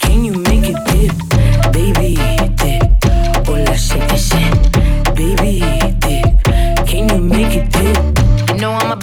[0.00, 1.72] Can you make it dip?
[1.72, 2.16] Baby,
[2.56, 3.46] dip.
[3.46, 5.14] Hola, shake that shit.
[5.14, 5.60] Baby,
[6.00, 6.03] dip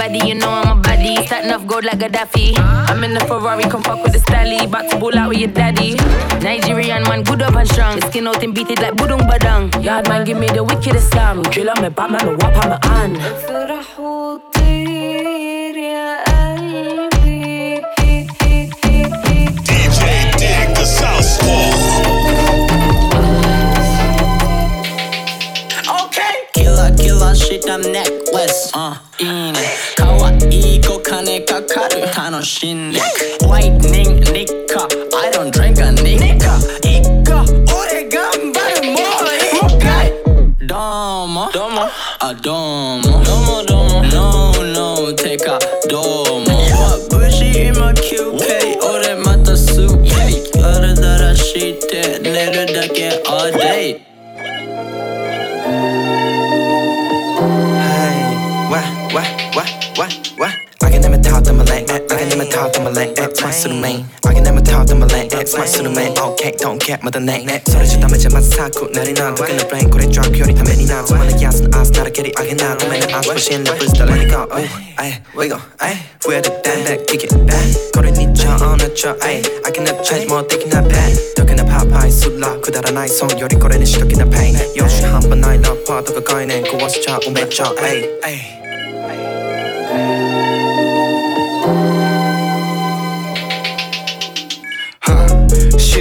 [0.01, 1.25] baddie, you know I'm a baddie.
[1.27, 2.57] Starting off gold like Gaddafi.
[2.57, 4.65] I'm in the Ferrari, come fuck with the stally.
[4.65, 5.95] About to pull out with your daddy.
[6.41, 7.99] Nigerian man, good up and strong.
[7.99, 9.83] The skin out and beat it like Budung Badang.
[9.83, 11.43] Yard man, give me the wickedest slam.
[11.43, 13.17] Drill on my Batman, man, wap on my hand.
[19.67, 20.01] DJ
[20.41, 21.70] Dig the Southpaw
[26.50, 26.64] Okay.
[26.64, 28.72] Killer, killer shit, I'm necklace.
[28.74, 29.58] Uh, いいね。
[29.96, 32.02] かわいい子金かかる。
[32.14, 33.00] 楽しんで。
[33.40, 34.88] Lightning, ニッカ。
[35.16, 36.56] I don't drink a ニッカ。
[36.88, 37.44] いっか。
[37.74, 38.86] 俺頑張る。
[38.86, 39.60] もういい。
[39.60, 40.12] もう一回。
[40.66, 40.74] ど
[41.24, 41.50] うも。
[41.52, 41.88] どうも。
[42.18, 43.02] あ、どうも。
[43.02, 43.09] どうも
[62.51, 64.05] talk to my lane, X my suit man.
[64.27, 66.17] I can never talk to my lane, X my suit man.
[66.17, 67.47] Okay, don't get my the name.
[67.71, 69.33] 소리 짓다 매제 맞사고 날이 나.
[69.33, 71.03] 그는 brain 그래 쫙 표현이 다 매니 나.
[71.05, 72.77] 저만의 야스는 아스 나를 캐리 아게 나.
[72.77, 74.47] 도매는 아스 훨씬 나 불스다 레니까.
[74.51, 74.67] Oh,
[74.99, 75.95] ay, wiggle, ay,
[76.27, 77.91] where the damn that kick it back.
[77.93, 81.15] 거리 니차 on a cha, ay, I cannot change more thinking that bad.
[81.35, 84.55] 덕이나 파파이 술라 그다란 나의 손 요리 거래는 시력이나 pain.
[84.75, 86.69] 역시 한번 나의 love part of a guy name.
[86.69, 90.30] 그와서 차 오메 차, ay, ay.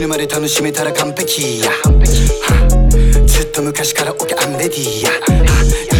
[0.00, 1.70] 死ぬまで楽しめたら完璧や。
[3.26, 5.10] ずっと昔から OK I'm ready や。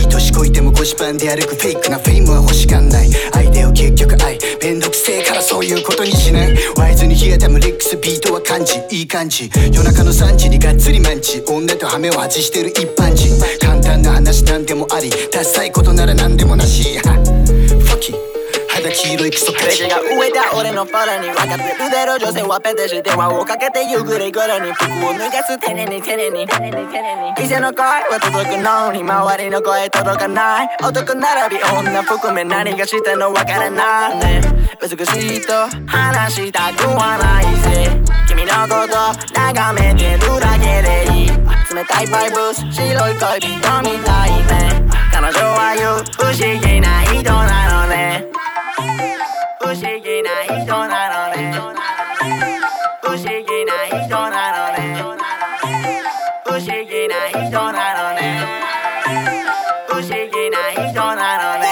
[0.00, 3.10] いい年こいても腰パンで歩くフェイクなフェイムは欲しがんない。
[3.10, 6.56] 相手を結局愛めんどくせえからそういうことにしない。
[6.78, 9.50] ワイズに冷えたムリックスビートは感じいい感じ。
[9.70, 11.44] 夜中の3時にがっつりマンチ。
[11.46, 13.38] 女とハメを外してる一般人。
[13.60, 16.98] 簡単な話なんでもありダサいことなら何でもなし。
[17.84, 18.29] Fuck it
[18.90, 21.84] 肌黄色いクソカチページが植えた俺のファラに分かって。
[21.84, 24.72] るだろ女性はペテして輪をかけてゆぐれぐらに。
[24.72, 26.46] 服を脱がすテレにテレに。
[27.38, 30.68] 店の声は届くのに周りの声届かない。
[30.82, 34.18] 男並び女含め何がしたのわからない。
[34.18, 34.40] ね
[34.80, 35.52] 美しいと
[35.86, 37.90] 話したくはないぜ。
[38.28, 38.96] 君のこと
[39.38, 44.82] 眺めてるだけでいい冷たいバイブス白い恋人みたいね。
[45.12, 48.26] 彼女は言う不思議な人なのね。
[49.80, 51.54] 議な人なのね。
[53.02, 54.80] 不思議な人なのね。
[56.44, 58.20] 不思議な人なのね。
[59.88, 61.64] 不思議な人なのね。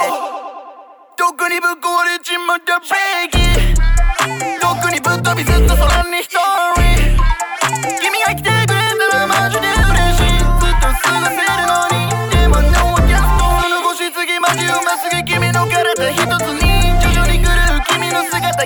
[1.15, 2.85] 特にぶっ壊れちまったベ
[3.31, 3.77] ギー
[4.59, 6.39] 特にぶっ飛びずっと空に一人。
[8.01, 8.73] 君が来てくれた
[9.19, 9.77] らマジで嬉
[10.17, 10.39] しい。
[10.39, 11.97] ずっと過ごせるのに。
[12.31, 15.38] でも No one gets no 残しすぎマジうますぎ。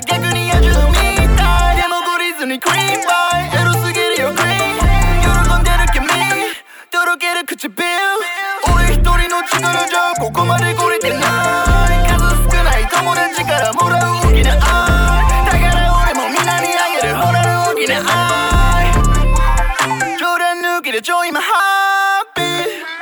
[0.00, 0.94] 逆に野獣み
[1.36, 5.30] たいでも懲りずにクリーンバイエロすぎるよクリーン喜
[5.60, 6.08] んでる君
[6.90, 7.70] とろける唇
[8.74, 11.20] 俺一人の力じゃここまで来れてない
[12.08, 14.58] 数少ない友達からもらう大きな愛
[15.46, 18.02] だから俺も皆にあげるほら大きな
[18.76, 18.90] 愛
[20.18, 22.94] 冗談抜きで超今ハッピー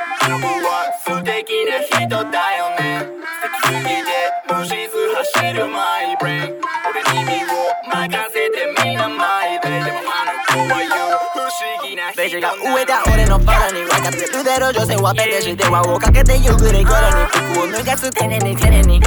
[1.05, 3.05] 素敵な人だよね。
[3.41, 4.09] 素敵すぎて
[4.49, 6.52] 無視ず走るマイブレイン
[12.23, 19.01] 思議な人ベジが植えた俺のバラに分かってるだろ女性はペテして輪をかけてゆぐれぐらに服を脱がすテネにテネに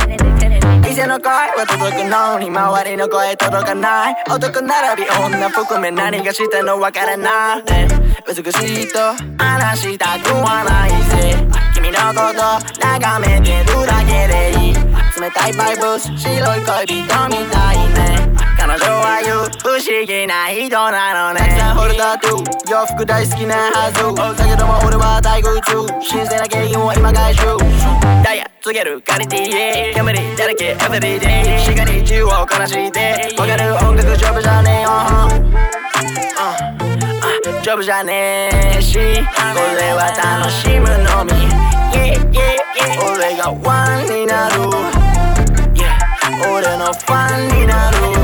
[0.84, 7.88] 店の声は届くのに周りの声届かない男並び女含め何がしたのわからないね
[8.28, 8.98] 美しいと
[9.42, 11.36] 話したくはないぜ
[11.74, 18.15] 君のこと眺めてるだけでいい冷たいバイブス白い恋人みたいね
[18.66, 21.38] 彼女は言う不思議な人なのね。
[21.38, 24.02] たくさん掘るタトゥー洋服大好きなはず。
[24.36, 25.86] だけども俺は大空中。
[26.02, 27.42] 新鮮な景品を今回収
[28.24, 34.90] ダイヤ告げるカリティへ煙だらけ everyday しがり中を悲しいてわかる音楽ジョブじゃねえよ。
[37.62, 38.98] ジョブじゃねえし。
[38.98, 39.00] こ
[39.78, 41.30] れは楽しむのみ。
[41.94, 45.06] Yeah, yeah, yeah 俺がワンになる。
[46.52, 48.15] 俺のファンになる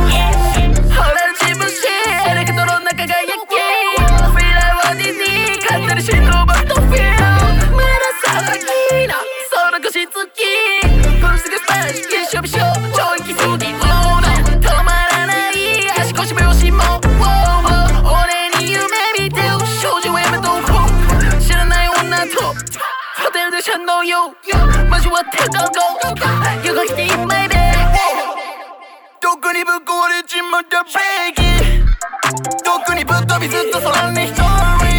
[11.66, 12.61] このすぐスパイシキショビショ
[12.92, 13.83] 超息すぎもう
[14.61, 15.55] 止まらない
[16.01, 16.83] 足腰拍子も
[18.05, 18.83] 俺に夢
[19.18, 20.48] 見てよ少女 M と
[21.40, 24.35] 知らない女とホテルでシャンノーよ
[24.90, 27.72] 交わってたゴーよく来て in my bed
[29.20, 31.42] どこにぶっ壊れちまったベーキ
[32.64, 34.92] どこにぶっ飛びずっと空に一人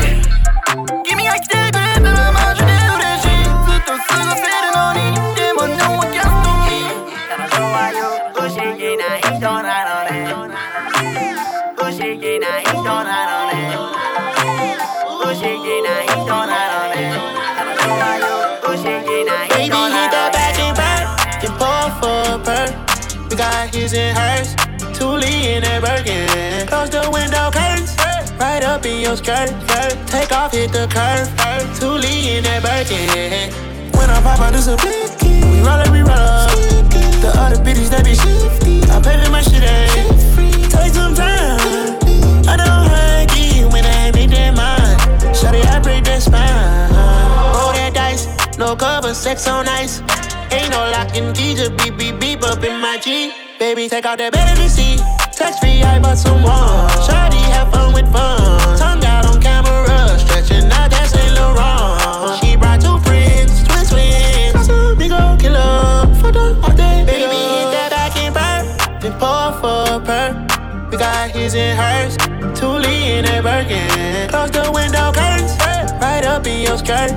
[23.84, 24.56] Got and hers,
[24.98, 26.68] Thule in that Birkin.
[26.68, 27.92] Close the window curtains,
[28.40, 29.52] right up in your skirt.
[30.08, 31.28] Take off, hit the curve,
[31.76, 33.52] Thule in that Birkin.
[34.00, 35.44] When I pop out, it's a blicky.
[35.52, 36.56] We roll up, we roll up.
[37.20, 38.88] The other bitches, they be shifty.
[38.88, 40.08] I pay for my shit, eh?
[40.72, 41.60] Take some time.
[42.48, 44.96] I don't hug you when I make that mind.
[45.36, 46.88] Shawty, I break that spine.
[47.52, 50.00] Roll that dice, no cover, sex on ice.
[50.56, 53.43] Ain't no locking key, just beep beep beep up in my G.
[53.74, 55.02] Baby, take out that baby seat.
[55.34, 56.94] Touch free, I bought some one.
[57.10, 58.78] Shawty, have fun with fun.
[58.78, 59.90] Tongue out on camera,
[60.22, 62.38] stretching out that Saint Laurent.
[62.38, 64.70] She brought two friends, twin twins.
[64.70, 64.78] A
[65.10, 66.06] old killer.
[66.22, 68.62] For the all day, baby, hit that back and burn.
[69.02, 70.94] Then pour for a perk.
[70.94, 72.14] We got his and hers,
[72.54, 74.30] Thule in that Birkin.
[74.30, 75.58] Close the window curtains,
[75.98, 77.10] right up in your skirt.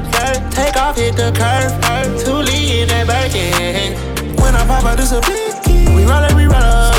[0.57, 1.77] Take off, hit the curve,
[2.25, 3.93] Thule in that Birkin.
[4.41, 5.56] When I pop out, a blicky.
[5.97, 6.95] We roll up, we roll up.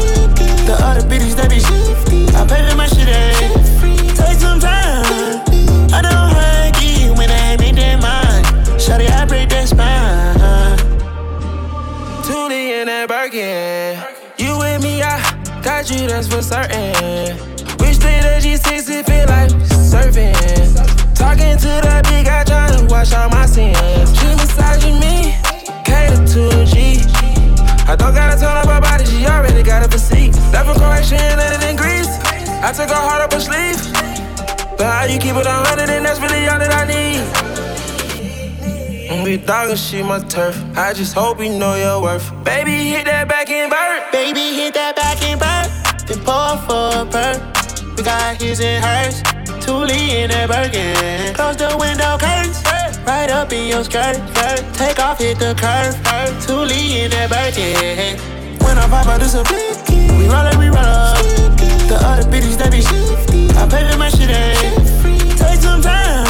[0.66, 2.26] The other bitches, they be shifty.
[2.36, 3.54] I pay for my shit, eh?
[4.18, 5.06] Take some time.
[5.94, 8.46] I don't hug you when I ain't make that mind.
[8.82, 10.78] Shawty, I break that spine.
[12.26, 14.02] Tune in that Birkin.
[14.38, 15.22] You with me, I
[15.62, 17.38] got you, that's for certain.
[17.78, 19.52] Wish that the G6 it feel like
[19.92, 21.14] surfing.
[21.16, 24.27] Talking to that big guy trying to wash all my sins.
[32.78, 33.82] Took her heart up her sleeve.
[34.78, 37.26] But how you keep it on 100 and that's really all that I need.
[39.26, 40.56] We dogging shit my turf.
[40.78, 42.30] I just hope you know your worth.
[42.44, 44.04] Baby, hit that back and burn.
[44.12, 45.66] Baby, hit that back and burn.
[46.06, 47.42] Then pour for a perk.
[47.98, 49.24] We got his and hers.
[49.66, 51.34] Thule in that Birkin.
[51.34, 52.62] Close the window curtains.
[53.08, 54.22] Right up in your skirt.
[54.78, 55.98] Take off, hit the curve.
[56.46, 58.20] Thule in that Birkin.
[58.62, 60.14] When I pop out, it's a blicky.
[60.14, 61.37] We roll up, we roll up.
[61.88, 63.48] The other bitches, they be shifty.
[63.56, 64.54] I pay for my shit, eh?
[65.40, 66.28] Take some time.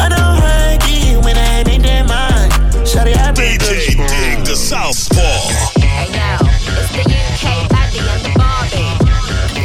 [0.00, 2.52] I don't hug you when I make that mind.
[2.88, 5.20] Shawty, I break the DJ Dig the Southpaw.
[5.78, 6.40] Hey yo,
[6.80, 8.96] it's the UK Addy and the Barbie.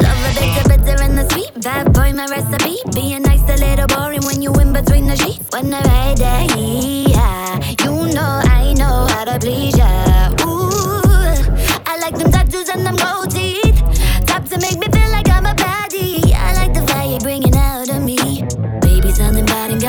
[0.03, 1.51] Love the bitter, bitter and the sweet.
[1.63, 2.75] Bad boy, my recipe.
[2.93, 5.45] Being nice, a little boring when you in between the sheets.
[5.51, 7.59] When I ride that, yeah.
[7.83, 9.87] You know, I know how to please ya.
[10.43, 11.47] Ooh,
[11.85, 13.26] I like them tattoos and them gold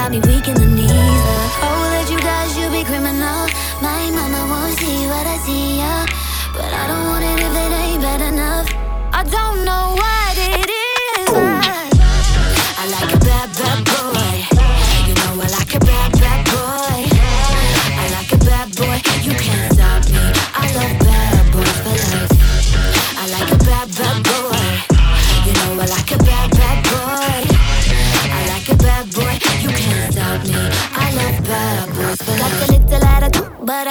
[0.08, 0.90] got me weak in the knees.
[0.90, 3.44] Uh, oh, that you guys, you be criminal.
[3.82, 6.06] My mama won't see what I see, yeah.
[6.54, 8.68] But I don't want it if it ain't bad enough.
[9.12, 10.27] I don't know what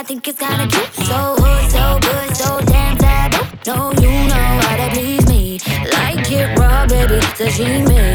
[0.07, 0.93] think it's kinda cute.
[1.05, 3.45] So hood, so good, so damn taboo.
[3.67, 5.59] Oh, no, you know how to please me.
[5.91, 8.05] Like it raw, baby, sashimi.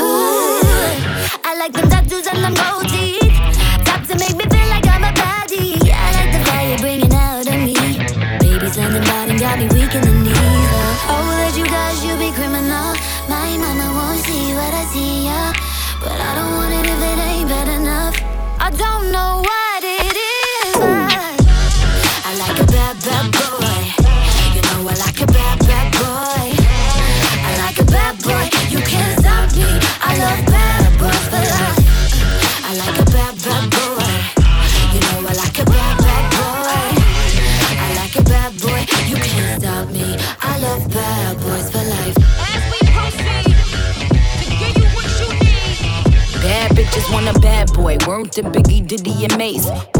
[0.00, 0.21] Ooh,
[48.42, 49.91] Biggie, Diddy, and Mace.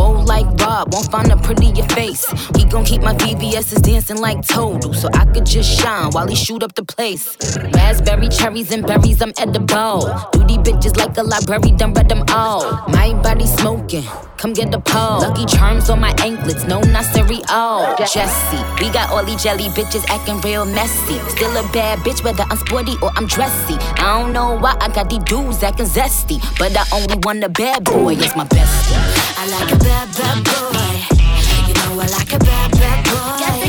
[0.90, 2.24] Won't find a prettier face.
[2.56, 6.34] He gon' keep my VVS's dancing like Toadle, so I could just shine while he
[6.34, 7.36] shoot up the place.
[7.74, 10.10] Raspberry, cherries, and berries, I'm edible.
[10.32, 12.62] Duty bitches like a library, done read them all.
[12.88, 14.04] My body smoking,
[14.36, 15.20] come get the pole.
[15.20, 17.94] Lucky charms on my anklets, no, not cereal.
[17.98, 21.18] Jesse, we got all these jelly bitches acting real messy.
[21.30, 23.74] Still a bad bitch, whether I'm sporty or I'm dressy.
[23.98, 27.48] I don't know why I got these dudes acting zesty, but I only want a
[27.48, 29.01] bad boy, it's my bestie.
[29.42, 31.16] I like a bad, bad boy.
[31.66, 33.61] You know I like a bad, bad boy.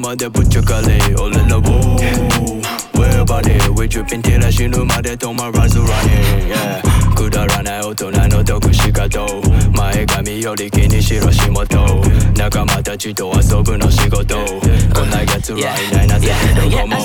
[0.00, 1.60] までぶっちゃかれ俺ら
[4.04, 8.90] ピン照らぬまで止まらずラニくだらない大人の得し
[9.76, 12.02] 前髪より気にしろ仕事。
[12.36, 14.36] 仲間たちと遊ぶの仕事。
[14.94, 16.32] こんなやつらいないなぜ
[16.86, 16.96] も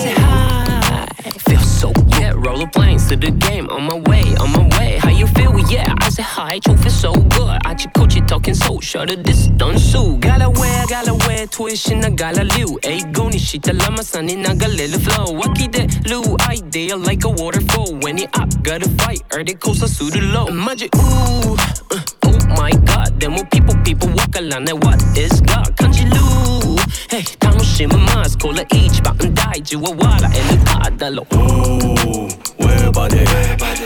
[1.49, 3.68] Feel so good, rollerblades to the game.
[3.70, 4.99] On my way, on my way.
[4.99, 5.51] How you feel?
[5.70, 7.59] Yeah, I said hi, truth is so good.
[7.64, 9.84] I just coach it talking so short of distance.
[9.84, 12.78] So, gotta wear, gotta wear, tuition, I gotta liu.
[12.82, 15.32] Hey, go ni shita lama sunny, naga little flow.
[15.32, 17.95] Waki de lu idea like a waterfall.
[18.01, 20.47] When it up, gotta fight, or they coast a suit low.
[20.49, 21.57] Magic, ooh,
[21.91, 23.20] uh, oh my god.
[23.20, 25.76] Then more people, people walk along that what is God?
[25.76, 26.76] Kanji lu.
[27.11, 28.38] Hey, 楽しむます。
[28.38, 31.36] これ一番大事は笑えるかだ ろう。
[31.36, 32.28] Ooh,
[32.59, 33.26] where body?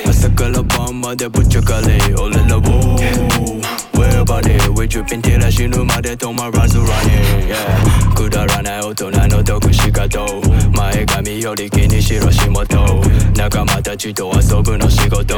[0.05, 1.29] Masakala bomba de
[3.99, 4.69] puchakale, all in the woo.
[4.69, 4.69] Where body?
[4.79, 8.15] We dripping till I shinu made to my rise running, yeah.
[8.15, 10.25] くだらない大人の得し方
[10.75, 13.01] 前髪より気にしろ仕事
[13.35, 15.35] 仲間たちと遊ぶの仕事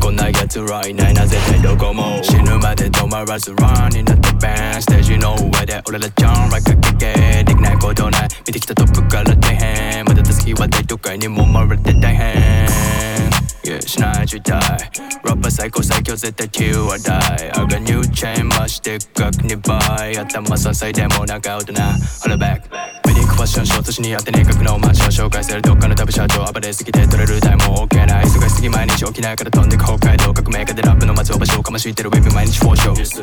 [0.00, 13.35] こんな奴らいないな絶対どこも死ぬまで止まらず Running at the band ステージの上で俺らジャンライクかけできないことない見てきたトップから大変まだたすきは大都会にもまれて大変
[13.66, 14.78] Yeah, しない時代ラッ
[15.24, 22.62] パー最高最強絶対 Q は大 I got new chain まして額に倍頭支えでもなんか大人 Hold back.
[23.08, 33.16] メディックファッションショートしにやってね角の街を紹介するどっかの旅社長暴れすぎて取れるタイムも OK ない忙しすぎ毎日起きないから飛んでく北海道革命家でラップの松尾場所をかましいてるウェブ毎日フォーショー Legs,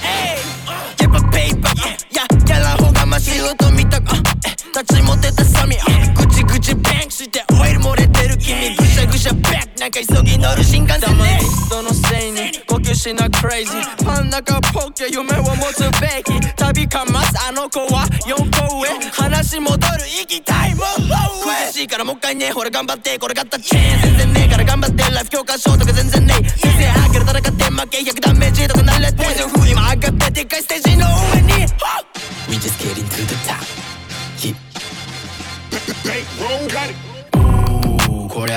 [0.00, 1.64] hey, やっぱペー
[3.14, 5.76] パー、や、やらんほうがましいと見たか、え立ち持ってたサミ、
[6.16, 11.40] ぐちぐちバンクしてオイル漏れてる君、ぐしゃぐしゃバックなんか急ぎ乗る新幹線ね。
[11.66, 14.04] 人のせいに呼吸しなクレイジー。
[14.04, 18.06] パン中ポケ夢を持つべき旅かますあの子は。
[18.26, 18.88] 4個上。
[19.12, 24.00] 話戻る行きたいもん苦しいからもう一回ねほら頑張ってこれがったチェーン。
[24.00, 26.48] 全然ねえから頑張ってライフ教科書とか全然ねえ。
[26.48, 29.24] 先生あげる戦って負け100ダメージとか慣れて。
[29.24, 31.64] ポイズン風今上がってでっかいステージの上に。
[32.48, 32.93] We just getting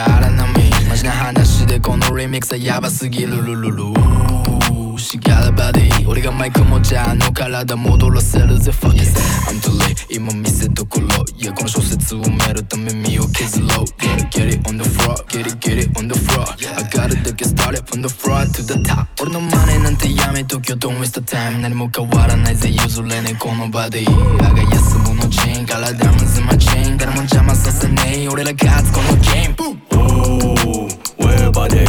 [0.06, 3.38] 荒波マジな話でこのリミックスはヤバすぎる。
[3.38, 4.57] ルルル
[5.08, 9.08] しがらばでいい俺がマイク持ちあの体戻らせるぜ Fuck it
[9.48, 15.98] I'm too late 今見せどころいやこの小説を埋めるため身を削ろう Get it get it on the floor Get it get it
[15.98, 16.44] on the floor
[16.76, 21.22] I got it to get started from the floor to the top 俺のマネなんてやめときよ Don't waste
[21.22, 31.86] the time 何も変わらないぜ譲れねえこの場でいいあが休むのチェーン体むずまチェーン誰も邪魔させねえ俺ら勝つこのゲーム Ooh, where body?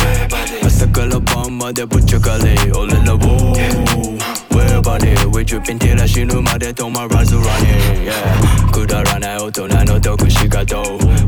[0.79, 4.17] 朝から晩までぶっちゃかれ俺ら Ooh,
[4.51, 5.11] where body?
[5.35, 10.77] We dripping till I 死ぬまで止まらず running yeah くだらない大人の得し方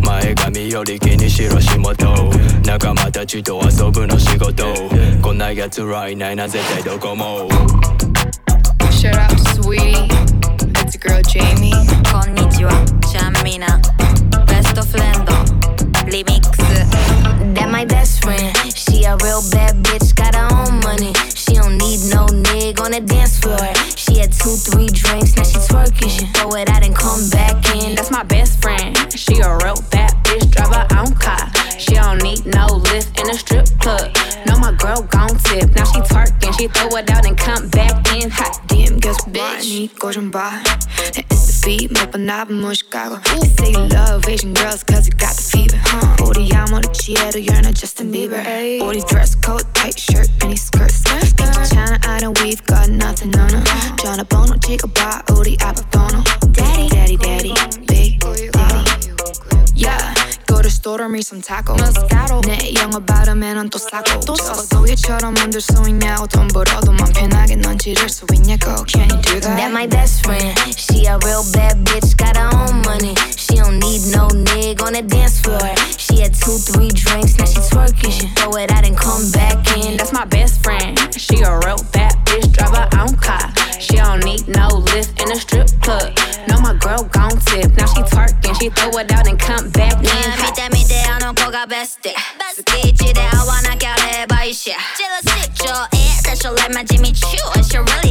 [0.07, 2.31] 前髪より気にしろ仕事
[2.65, 4.73] 仲間たちと遊ぶの仕事
[5.21, 7.49] こんな奴らいないな絶対どこも
[8.93, 10.07] Shout out to Sweetie.
[10.79, 11.73] It's girl Jamie.
[12.13, 13.81] こんにちは、ちゃんみな。
[14.47, 15.33] ベストフレンド、
[16.01, 21.13] That my best friend, she a real bad bitch, got her own money.
[21.35, 23.59] She don't need no nigga on the dance floor.
[23.97, 26.09] She had two, three drinks, now she twerking.
[26.09, 27.95] She throw it out and come back in.
[27.95, 31.53] That's my best friend, she a real bad bitch, drive her own car.
[31.79, 34.11] She don't need no lift in a strip club.
[34.47, 36.59] Know my girl gon' tip, now she twerking.
[36.59, 38.70] She throw it out and come back in hot.
[39.00, 40.62] DM guess bitch go 좀 봐.
[41.14, 41.24] 내
[41.64, 45.44] feet 몇 번 나쁜 무식하고 They say you love Asian girls cause you got the
[45.48, 46.24] fever huh?
[46.28, 48.44] 우리 아무렇지 해도 you're not Justin Bieber
[48.84, 51.04] 우리 dress code tight shirt mini skirts
[51.36, 53.64] 괜찮아 I don't we've got nothing on her
[54.04, 55.82] 전화번호 찍어봐 우리 아빠
[61.10, 66.28] phone some taco Moscato 내 영어 발음에는 또 싸고 또 적어도 얘처럼 만들 수 있냐고
[66.28, 69.58] 돈 벌어도 맘 편하게 넌 지를 수 있냐고 Can you do that?
[69.58, 73.80] That my best friend She a real bad bitch got her own money She don't
[73.80, 78.14] need no nigga on the dance floor She had two, three drinks, now she twerking
[78.14, 81.82] She throw it out and come back in That's my best friend She a real
[81.90, 86.13] bad bitch, drive her own car She don't need no lift in a strip club.
[86.49, 87.73] No, my girl gon' tip.
[87.77, 90.05] Now she twerking, she throw it out and come back in.
[90.05, 90.53] Yeah, hot.
[90.55, 92.07] 밑에 밑에 하는 거가 best.
[92.55, 94.77] 스키지대 아와 나 결해 바이샤.
[94.97, 96.23] Jealousy, 좋아해.
[96.23, 97.39] That's your life, my Jimmy Choo.
[97.57, 98.10] It's your really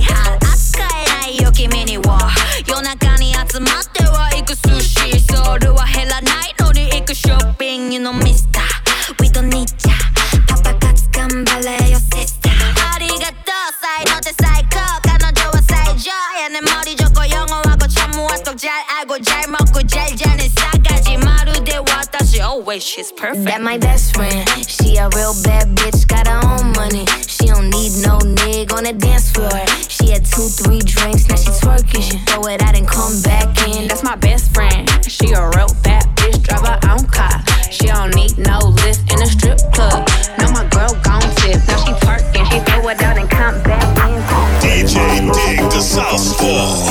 [22.69, 23.45] way, she's perfect.
[23.45, 27.03] That my best friend, she a real bad bitch, got her own money.
[27.25, 29.49] She don't need no nigga on the dance floor.
[29.89, 32.05] She had two, three drinks, now she twerking.
[32.05, 33.87] She throw it out and come back in.
[33.87, 37.41] That's my best friend, she a real bad bitch, drive her own car.
[37.73, 40.05] She don't need no list in a strip club.
[40.37, 42.45] Now my girl gone tip, now she twerking.
[42.53, 44.21] She throw it out and come back in.
[44.61, 46.88] DJ Dig the Southpaw.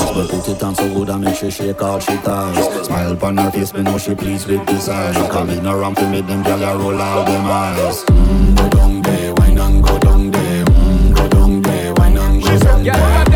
[0.51, 3.73] It on so good I make she shake all she ties Smile upon her face,
[3.75, 6.99] me know she pleased with this eyes Come in around to make them gyal roll
[7.01, 8.05] out them eyes.
[8.05, 10.65] Mm, Go down there, wine and go down there.
[10.65, 13.28] Mm, Go down there, wine and go down there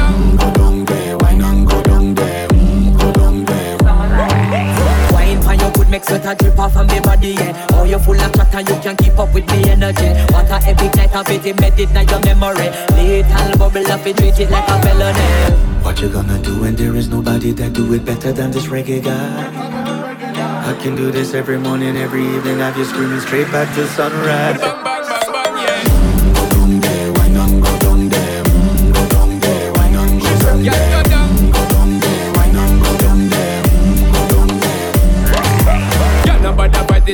[6.03, 7.67] make sweat a drip off of me body, yeah.
[7.73, 10.09] Oh, you full of chat and you can keep up with me energy.
[10.33, 12.71] Want a epic night of it, embedded in your memory.
[12.97, 15.83] Little bubble up, it treat it like a felony.
[15.83, 19.03] What you gonna do when there is nobody that do it better than this reggae
[19.03, 20.71] guy?
[20.71, 25.12] I can do this every morning, every evening, have you screaming straight back to sunrise.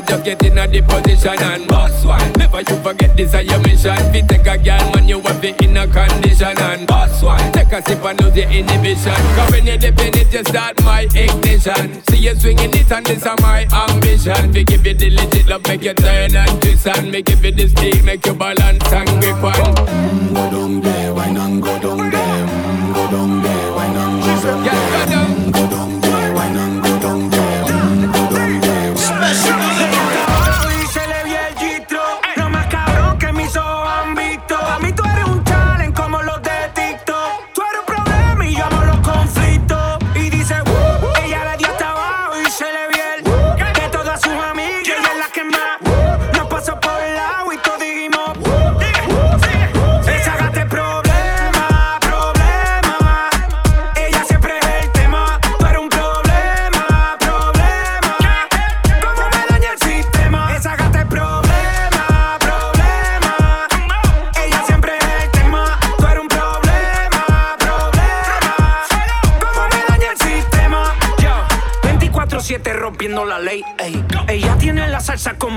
[0.09, 2.33] Just get in a the position and boss one.
[2.33, 3.97] Never you forget this is your mission.
[4.13, 7.53] Fi take a girl, man, you have it in a condition and boss one.
[7.53, 9.21] Take a sip and lose your inhibition.
[9.37, 12.03] Cause when you dip in it, you start my ignition.
[12.09, 14.53] See you swinging it and this is my ambition.
[14.53, 17.53] We give you the legit love, make you turn and twist and me give you
[17.53, 19.53] the steel, make you balance and grip on.
[19.53, 24.23] Mm, go down there, wine and go down there, mm, go down there, wine and
[24.23, 25.18] go down there,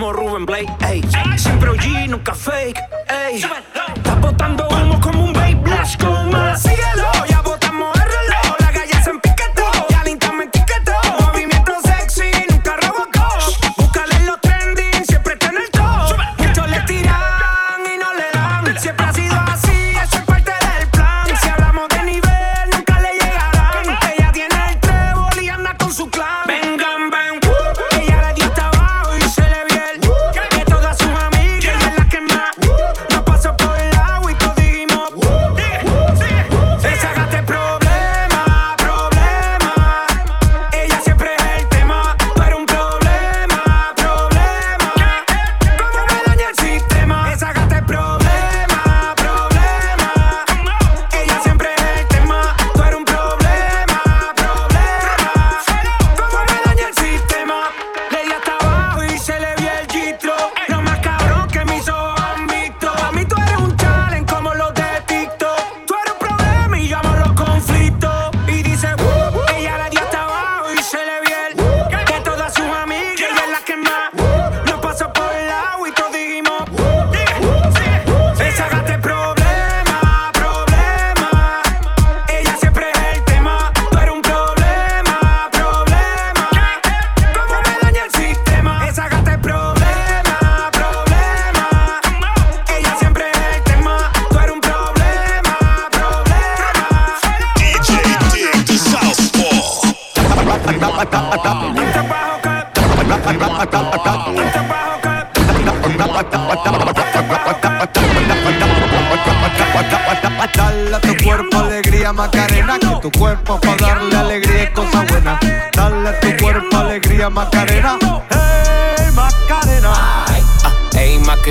[0.01, 0.73] como Ruben Blake.
[0.89, 1.03] ey.
[1.37, 2.79] Siempre OG, nunca fake.
[3.07, 3.45] ey.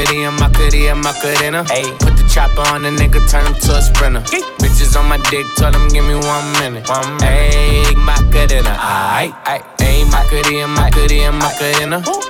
[0.01, 1.65] Ayy, Macarena, Macarena, Macarena.
[1.65, 4.21] Ayy, put the chopper on the nigga, turn him to a sprinter.
[4.61, 6.89] Bitches on my dick, tell him give me one minute.
[6.89, 7.97] One minute.
[8.81, 12.01] Ayy, ayy, ayy, Macarena, Macarena, Macarena.
[12.01, 12.30] Put the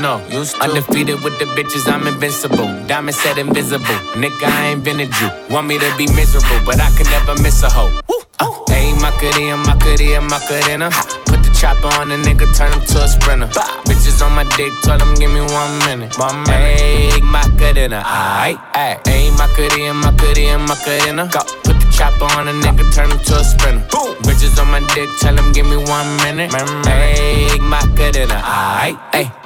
[0.00, 0.24] know.
[0.28, 0.62] Used to.
[0.62, 2.68] Undefeated with the bitches, I'm invincible.
[2.86, 3.84] Diamond said invisible.
[4.14, 5.28] Nigga, I invented you.
[5.50, 7.92] Want me to be miserable, but I can never miss a hoe.
[8.38, 10.90] Uh, ayy, Macarena, Macarena, Macarena.
[11.24, 13.48] Put the chopper on a nigga, turn him to a sprinter.
[13.88, 16.18] Bitches on my dick, tell him give me one minute.
[16.18, 16.80] One minute.
[16.80, 19.02] Ayy, Macarena, aight, ayy.
[19.04, 21.30] Ayy, Macarena, Macarena, Macarena.
[21.32, 21.40] Go.
[21.64, 23.86] Put the chopper on a nigga, turn him to a sprinter.
[23.90, 24.14] Boom.
[24.26, 26.50] Bitches on my dick, tell him give me one minute.
[26.52, 29.45] Ayy, Macarena, aight, ayy.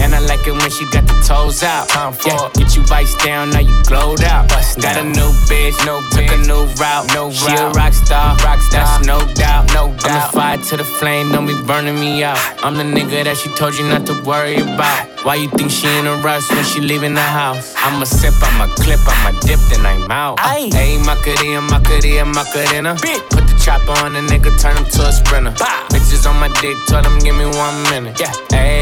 [0.00, 1.88] And I like it when she got the toes out.
[1.88, 2.50] Time for yeah.
[2.54, 4.48] Get you vice down, now you glowed out.
[4.48, 7.06] Bust got a new bitch, no took a new route.
[7.14, 7.60] No she route.
[7.60, 8.84] a rock star, rock star.
[8.84, 10.06] That's no doubt, no doubt.
[10.06, 12.38] I'm the fire to the flame, don't be burning me out.
[12.64, 15.08] I'm the nigga that she told you not to worry about.
[15.24, 17.74] Why you think she in a rush when she leaving the house?
[17.76, 20.38] I'ma sip, I'ma clip, I'ma dip, then I'm out.
[20.38, 22.94] Ayy, Macarena, Macarena, Macarena.
[23.28, 25.54] Put the chopper on the nigga, turn him to a sprinter.
[25.58, 25.86] Bah.
[25.90, 28.18] Bitches on my dick, tell them give me one minute.
[28.18, 28.79] Yeah, ayy,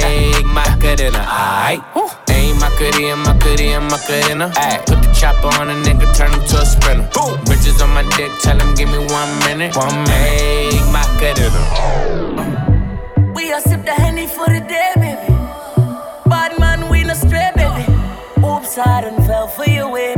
[0.59, 1.83] Macarena, aight.
[2.27, 4.47] Ayy, Macarena, Macarena, Macarena.
[4.57, 7.09] Ayy, put the chopper on a nigga, turn him to a sprinter.
[7.15, 7.39] Boom.
[7.47, 9.77] Bitches on my dick, tell him give me one minute.
[9.77, 11.63] One minute, ayy, Macarena.
[13.35, 15.33] We are sip the honey for the day, baby.
[16.27, 17.85] Bad man, we no stray, baby.
[18.45, 20.15] Oops, I done fell for your way,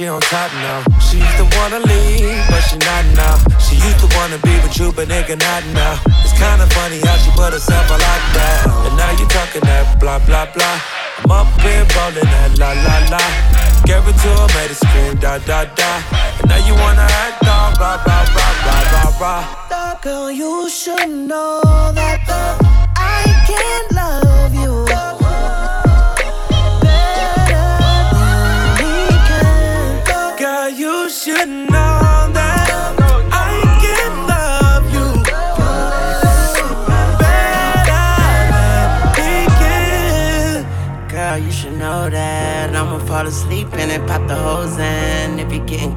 [0.00, 0.49] she on top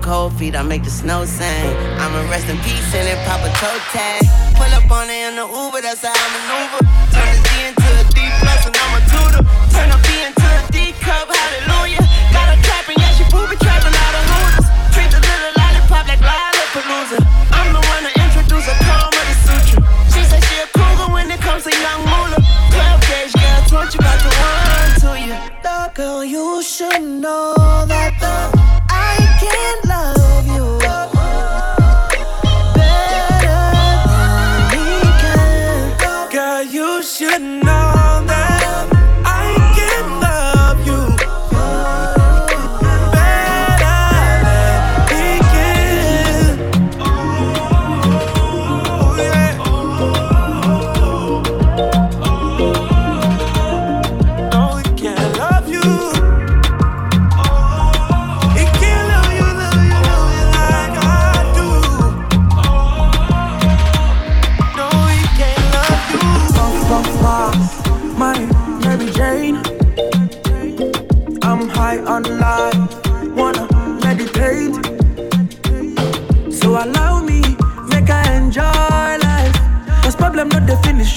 [0.04, 1.66] cold feet, I make the snow sing.
[1.98, 4.22] I'ma rest in peace and then pop a toe tag.
[4.60, 6.84] Pull up on it in the Uber, that's how I maneuver.
[7.16, 7.43] Turn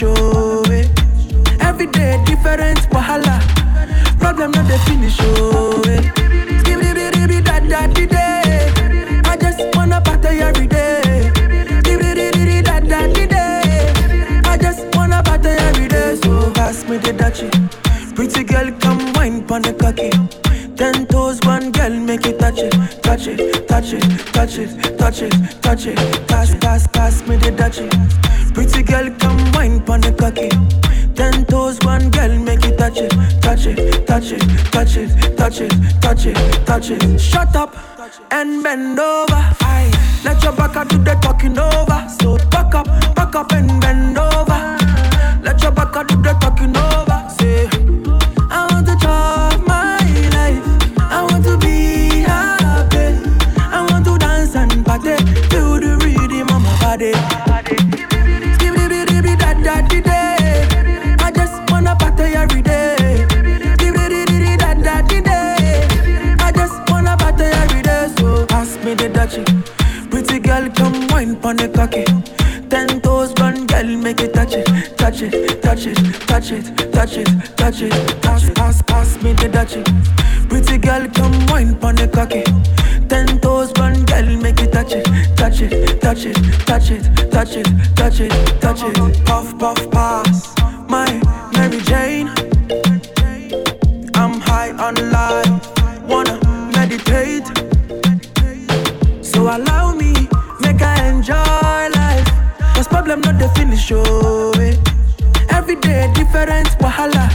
[0.05, 0.63] oh.
[0.71, 0.87] eh.
[1.61, 3.41] Every day different wahala.
[4.19, 5.83] Problem not the finish, oh.
[5.89, 6.03] eh.
[9.25, 11.31] I just wanna party every day.
[14.45, 17.49] I just wanna party every day, so pass me the dachi.
[18.15, 20.11] Pretty girl, come wine pon the cocky.
[20.77, 22.73] Ten toes, one girl, make it touch it,
[23.03, 24.03] touch it, touch it,
[24.35, 25.97] touch it, touch it, touch it.
[26.29, 27.89] Pass, pass, pass me the dachi.
[28.55, 29.11] Pretty girl,
[30.31, 30.49] cocky.
[31.15, 33.11] Ten toes, one girl, make it touch it,
[33.41, 37.21] touch it, touch it, touch it, touch it, touch it, touch it.
[37.21, 37.75] Shut up
[38.31, 39.43] and bend over.
[39.61, 39.91] Aye.
[40.25, 42.09] Let your back do the talking over.
[42.21, 44.16] So back up, back up and bend
[76.41, 78.43] touch it, touch it, touch it, touch.
[78.43, 79.83] Pass, pass, pass me the dachi.
[80.51, 82.45] Pretty girl, come wine pon the cocky.
[83.09, 87.57] Ten toes, one girl, make it touch it, touch it, touch it, touch it, touch
[87.57, 89.25] it, touch it, touch it.
[89.25, 90.55] Puff, puff, pass.
[90.91, 91.09] My
[91.55, 92.29] Mary Jane.
[94.15, 95.49] I'm high on life,
[96.07, 96.37] wanna
[96.77, 97.49] meditate.
[99.25, 100.13] So allow me,
[100.61, 102.29] make I enjoy life.
[102.75, 104.36] Cause problem not the finish, oh.
[106.17, 107.29] Different wahala.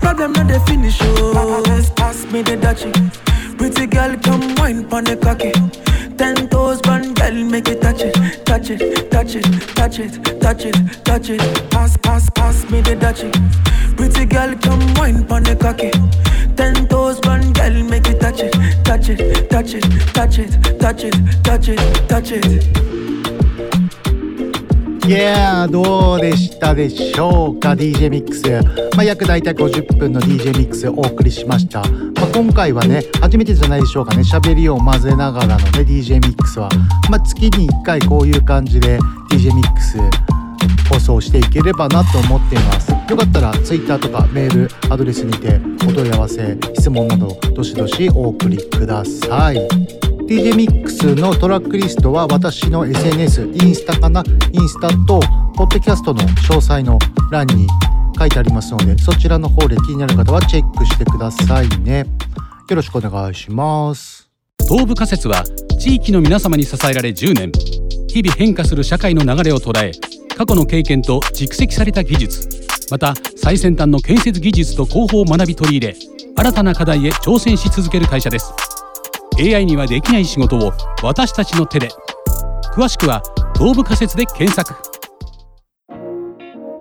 [0.00, 1.62] Problem not the finish, oh.
[1.96, 2.90] Pass, me the dachi.
[3.58, 5.52] Pretty girl, come wine pon the cocky.
[6.16, 9.44] Ten toes, one girl, make it touch it, touch it, touch it,
[9.76, 11.70] touch it, touch it, touch it.
[11.70, 13.30] Pass, pass, pass me the dachi.
[13.96, 15.90] Pretty girl, come wine pon the cocky.
[16.56, 18.52] Ten toes, one girl, make it touch it,
[18.84, 19.84] touch it, touch it,
[20.14, 23.07] touch it, touch it, touch it, touch it.
[25.08, 28.62] いやーどうでしたでしょうか DJ ミックス、
[28.94, 34.20] まあ、約大体50分の DJ ミックスをお送りしました、まあ、今回はね初めてじゃないでしょうかね。
[34.20, 36.68] 喋りを混ぜながらのね DJ ミックスは、
[37.10, 38.98] まあ、月に1回こういう感じで
[39.30, 39.96] DJ ミックス
[40.92, 42.92] 放送していければなと思っています。
[42.92, 50.07] よかったら Twitter とかメールアドレスにてお問い合わせ質問などどしどしお送りください。
[50.28, 54.22] DJ ミックスのトラックリストは私の SNS インスタかな？
[54.52, 55.20] インスタと
[55.56, 56.98] ポッドキャストの詳細の
[57.30, 57.66] 欄に
[58.18, 62.04] 書いてありますのでそちらの方で気になる方はチェックしてくださいね。
[62.68, 64.28] よろしくお願いします。
[64.68, 65.44] 東部仮説は
[65.78, 67.50] 地域の皆様に支えられ10年。
[68.08, 69.92] 日々変化する社会の流れを捉え
[70.36, 72.46] 過去の経験と蓄積された技術。
[72.90, 75.96] また最先端の建設技術と広報を学び取り入れ
[76.36, 78.52] 新たな課題へ挑戦し続ける会社です。
[79.40, 80.72] AI にはできない仕事を
[81.02, 81.88] 私たちの手で。
[82.74, 83.22] 詳しくは
[83.56, 84.74] 東部仮説で検索。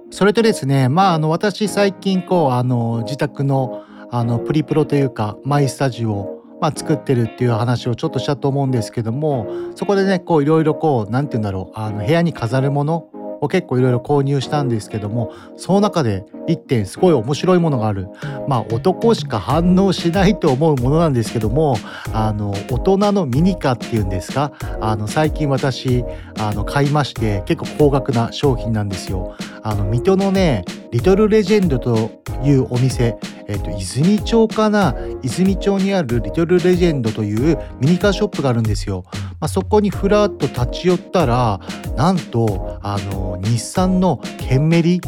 [0.09, 13.09] それとですねまああの私最近こうあの自宅のあのプリプロというかマイスタジオをまあ、作ってるっていう話をちょっとしたと思うんですけどもそこでねこういろいろこう何て言うんだろうあの部屋に飾るもの
[13.41, 18.07] を結構いろいろ購入したんですけどもその中で1点すごい面白いものがある
[18.47, 21.77] まあ男しか反応しないと思うものなんですけども
[22.13, 24.51] あの大人のミニカっていうんですか？
[24.81, 26.03] あの最近私
[26.39, 29.35] あの買いまして結構高額な商品なんですよ。
[29.63, 32.11] あの水戸のねリトルレジェンドと
[32.43, 33.17] いうお店
[33.47, 34.95] えっ、と、泉町かな？
[35.23, 39.05] 泉町にあるリトルレジェンドというミニカーショップがあるんですよ。
[39.39, 41.59] まあ、そこにふらっと立ち寄ったら、
[41.95, 45.01] なんと、あの、日産のケンメリ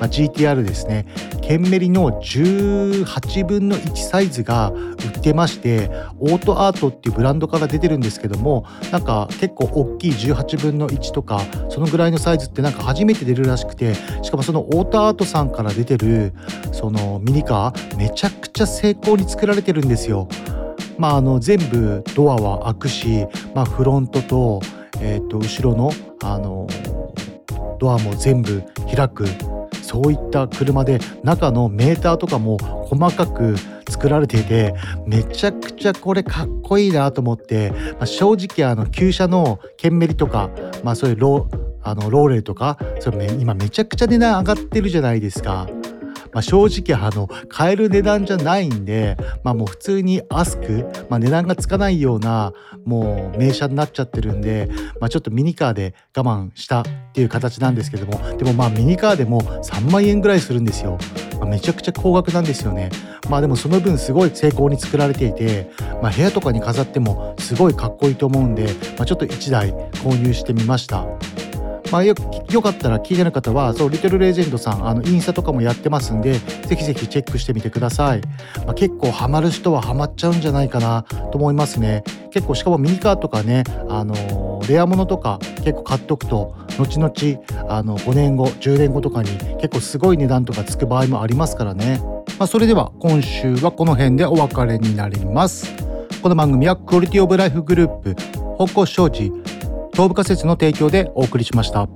[0.00, 1.06] まあ、GTR ですね
[1.46, 16.32] ケンメリの18分の1サイズが売ってましてオートアートっていうブランドから出てるんですけどもなんか結構大きい18分の1とかそのぐらいのサイズってなんか初めて出るらしくてしかもそのオートアートさんから出てる
[16.72, 20.28] そのミニカーめちゃくちゃ精巧に作られてるんですよ。
[20.96, 24.62] まあ、あの全部ドアは開くし、まあ、フロントと,、
[25.00, 25.90] えー、と後ろの
[26.22, 26.66] あの
[27.78, 28.62] ドアも全部
[28.94, 29.26] 開く
[29.82, 33.56] そういった車で中のメーターとかも細かく
[33.88, 34.74] 作られていて
[35.06, 40.50] めちゃくちゃこれかっこいいなと思って、まあ、正直あの旧車のケンメリとか、
[40.82, 41.48] まあ、そういうロ
[41.82, 45.68] あのローレルとかそれ今めちゃくちゃ値段上がってるじゃないですか。
[46.34, 52.52] まあ、正直あの買える値段じゃないんで、まあ、もう普通にアスク、まあ、値段がつかないような
[52.84, 54.68] もう名車になっちゃってるんで、
[55.00, 60.98] まあ、ちょっとミニカーで我慢したっていう形なんですけどもでもまあミニカーでも3万円ぐらいするんですよ、
[61.38, 62.90] まあ、めちゃくちゃ高額なんですよね。
[63.30, 65.70] まあでもその分すごい精巧に作られていて、
[66.02, 68.64] まあ、部屋とかに飾ってもすごいかっこいいと思うんで、
[68.98, 69.72] まあ、ちょっと1台
[70.02, 71.06] 購入してみました。
[71.92, 72.14] まあ、よ
[72.50, 78.22] よかったら気になる方はそうリトルレジェンドさんあのインスタとかもやってますんでぜひぜひチェックしてみてください、
[78.64, 82.02] まあ、結構ハマる人はハマっちゃうんじゃないかなと思いますね。
[82.30, 89.30] 結構しかもミニカーとかねあのレアものとか結構買っとくと後々あの5年後10年後とかに
[89.60, 92.00] 結構すごい値段とかつく場合もありますからね、
[92.38, 95.72] まあ、それでは今週はこの辺でお別れになります。
[96.24, 98.16] この番組はクオリティオブライフグループ
[98.56, 99.30] 方向障子
[99.94, 101.88] 東部仮説の提供でお送りしました。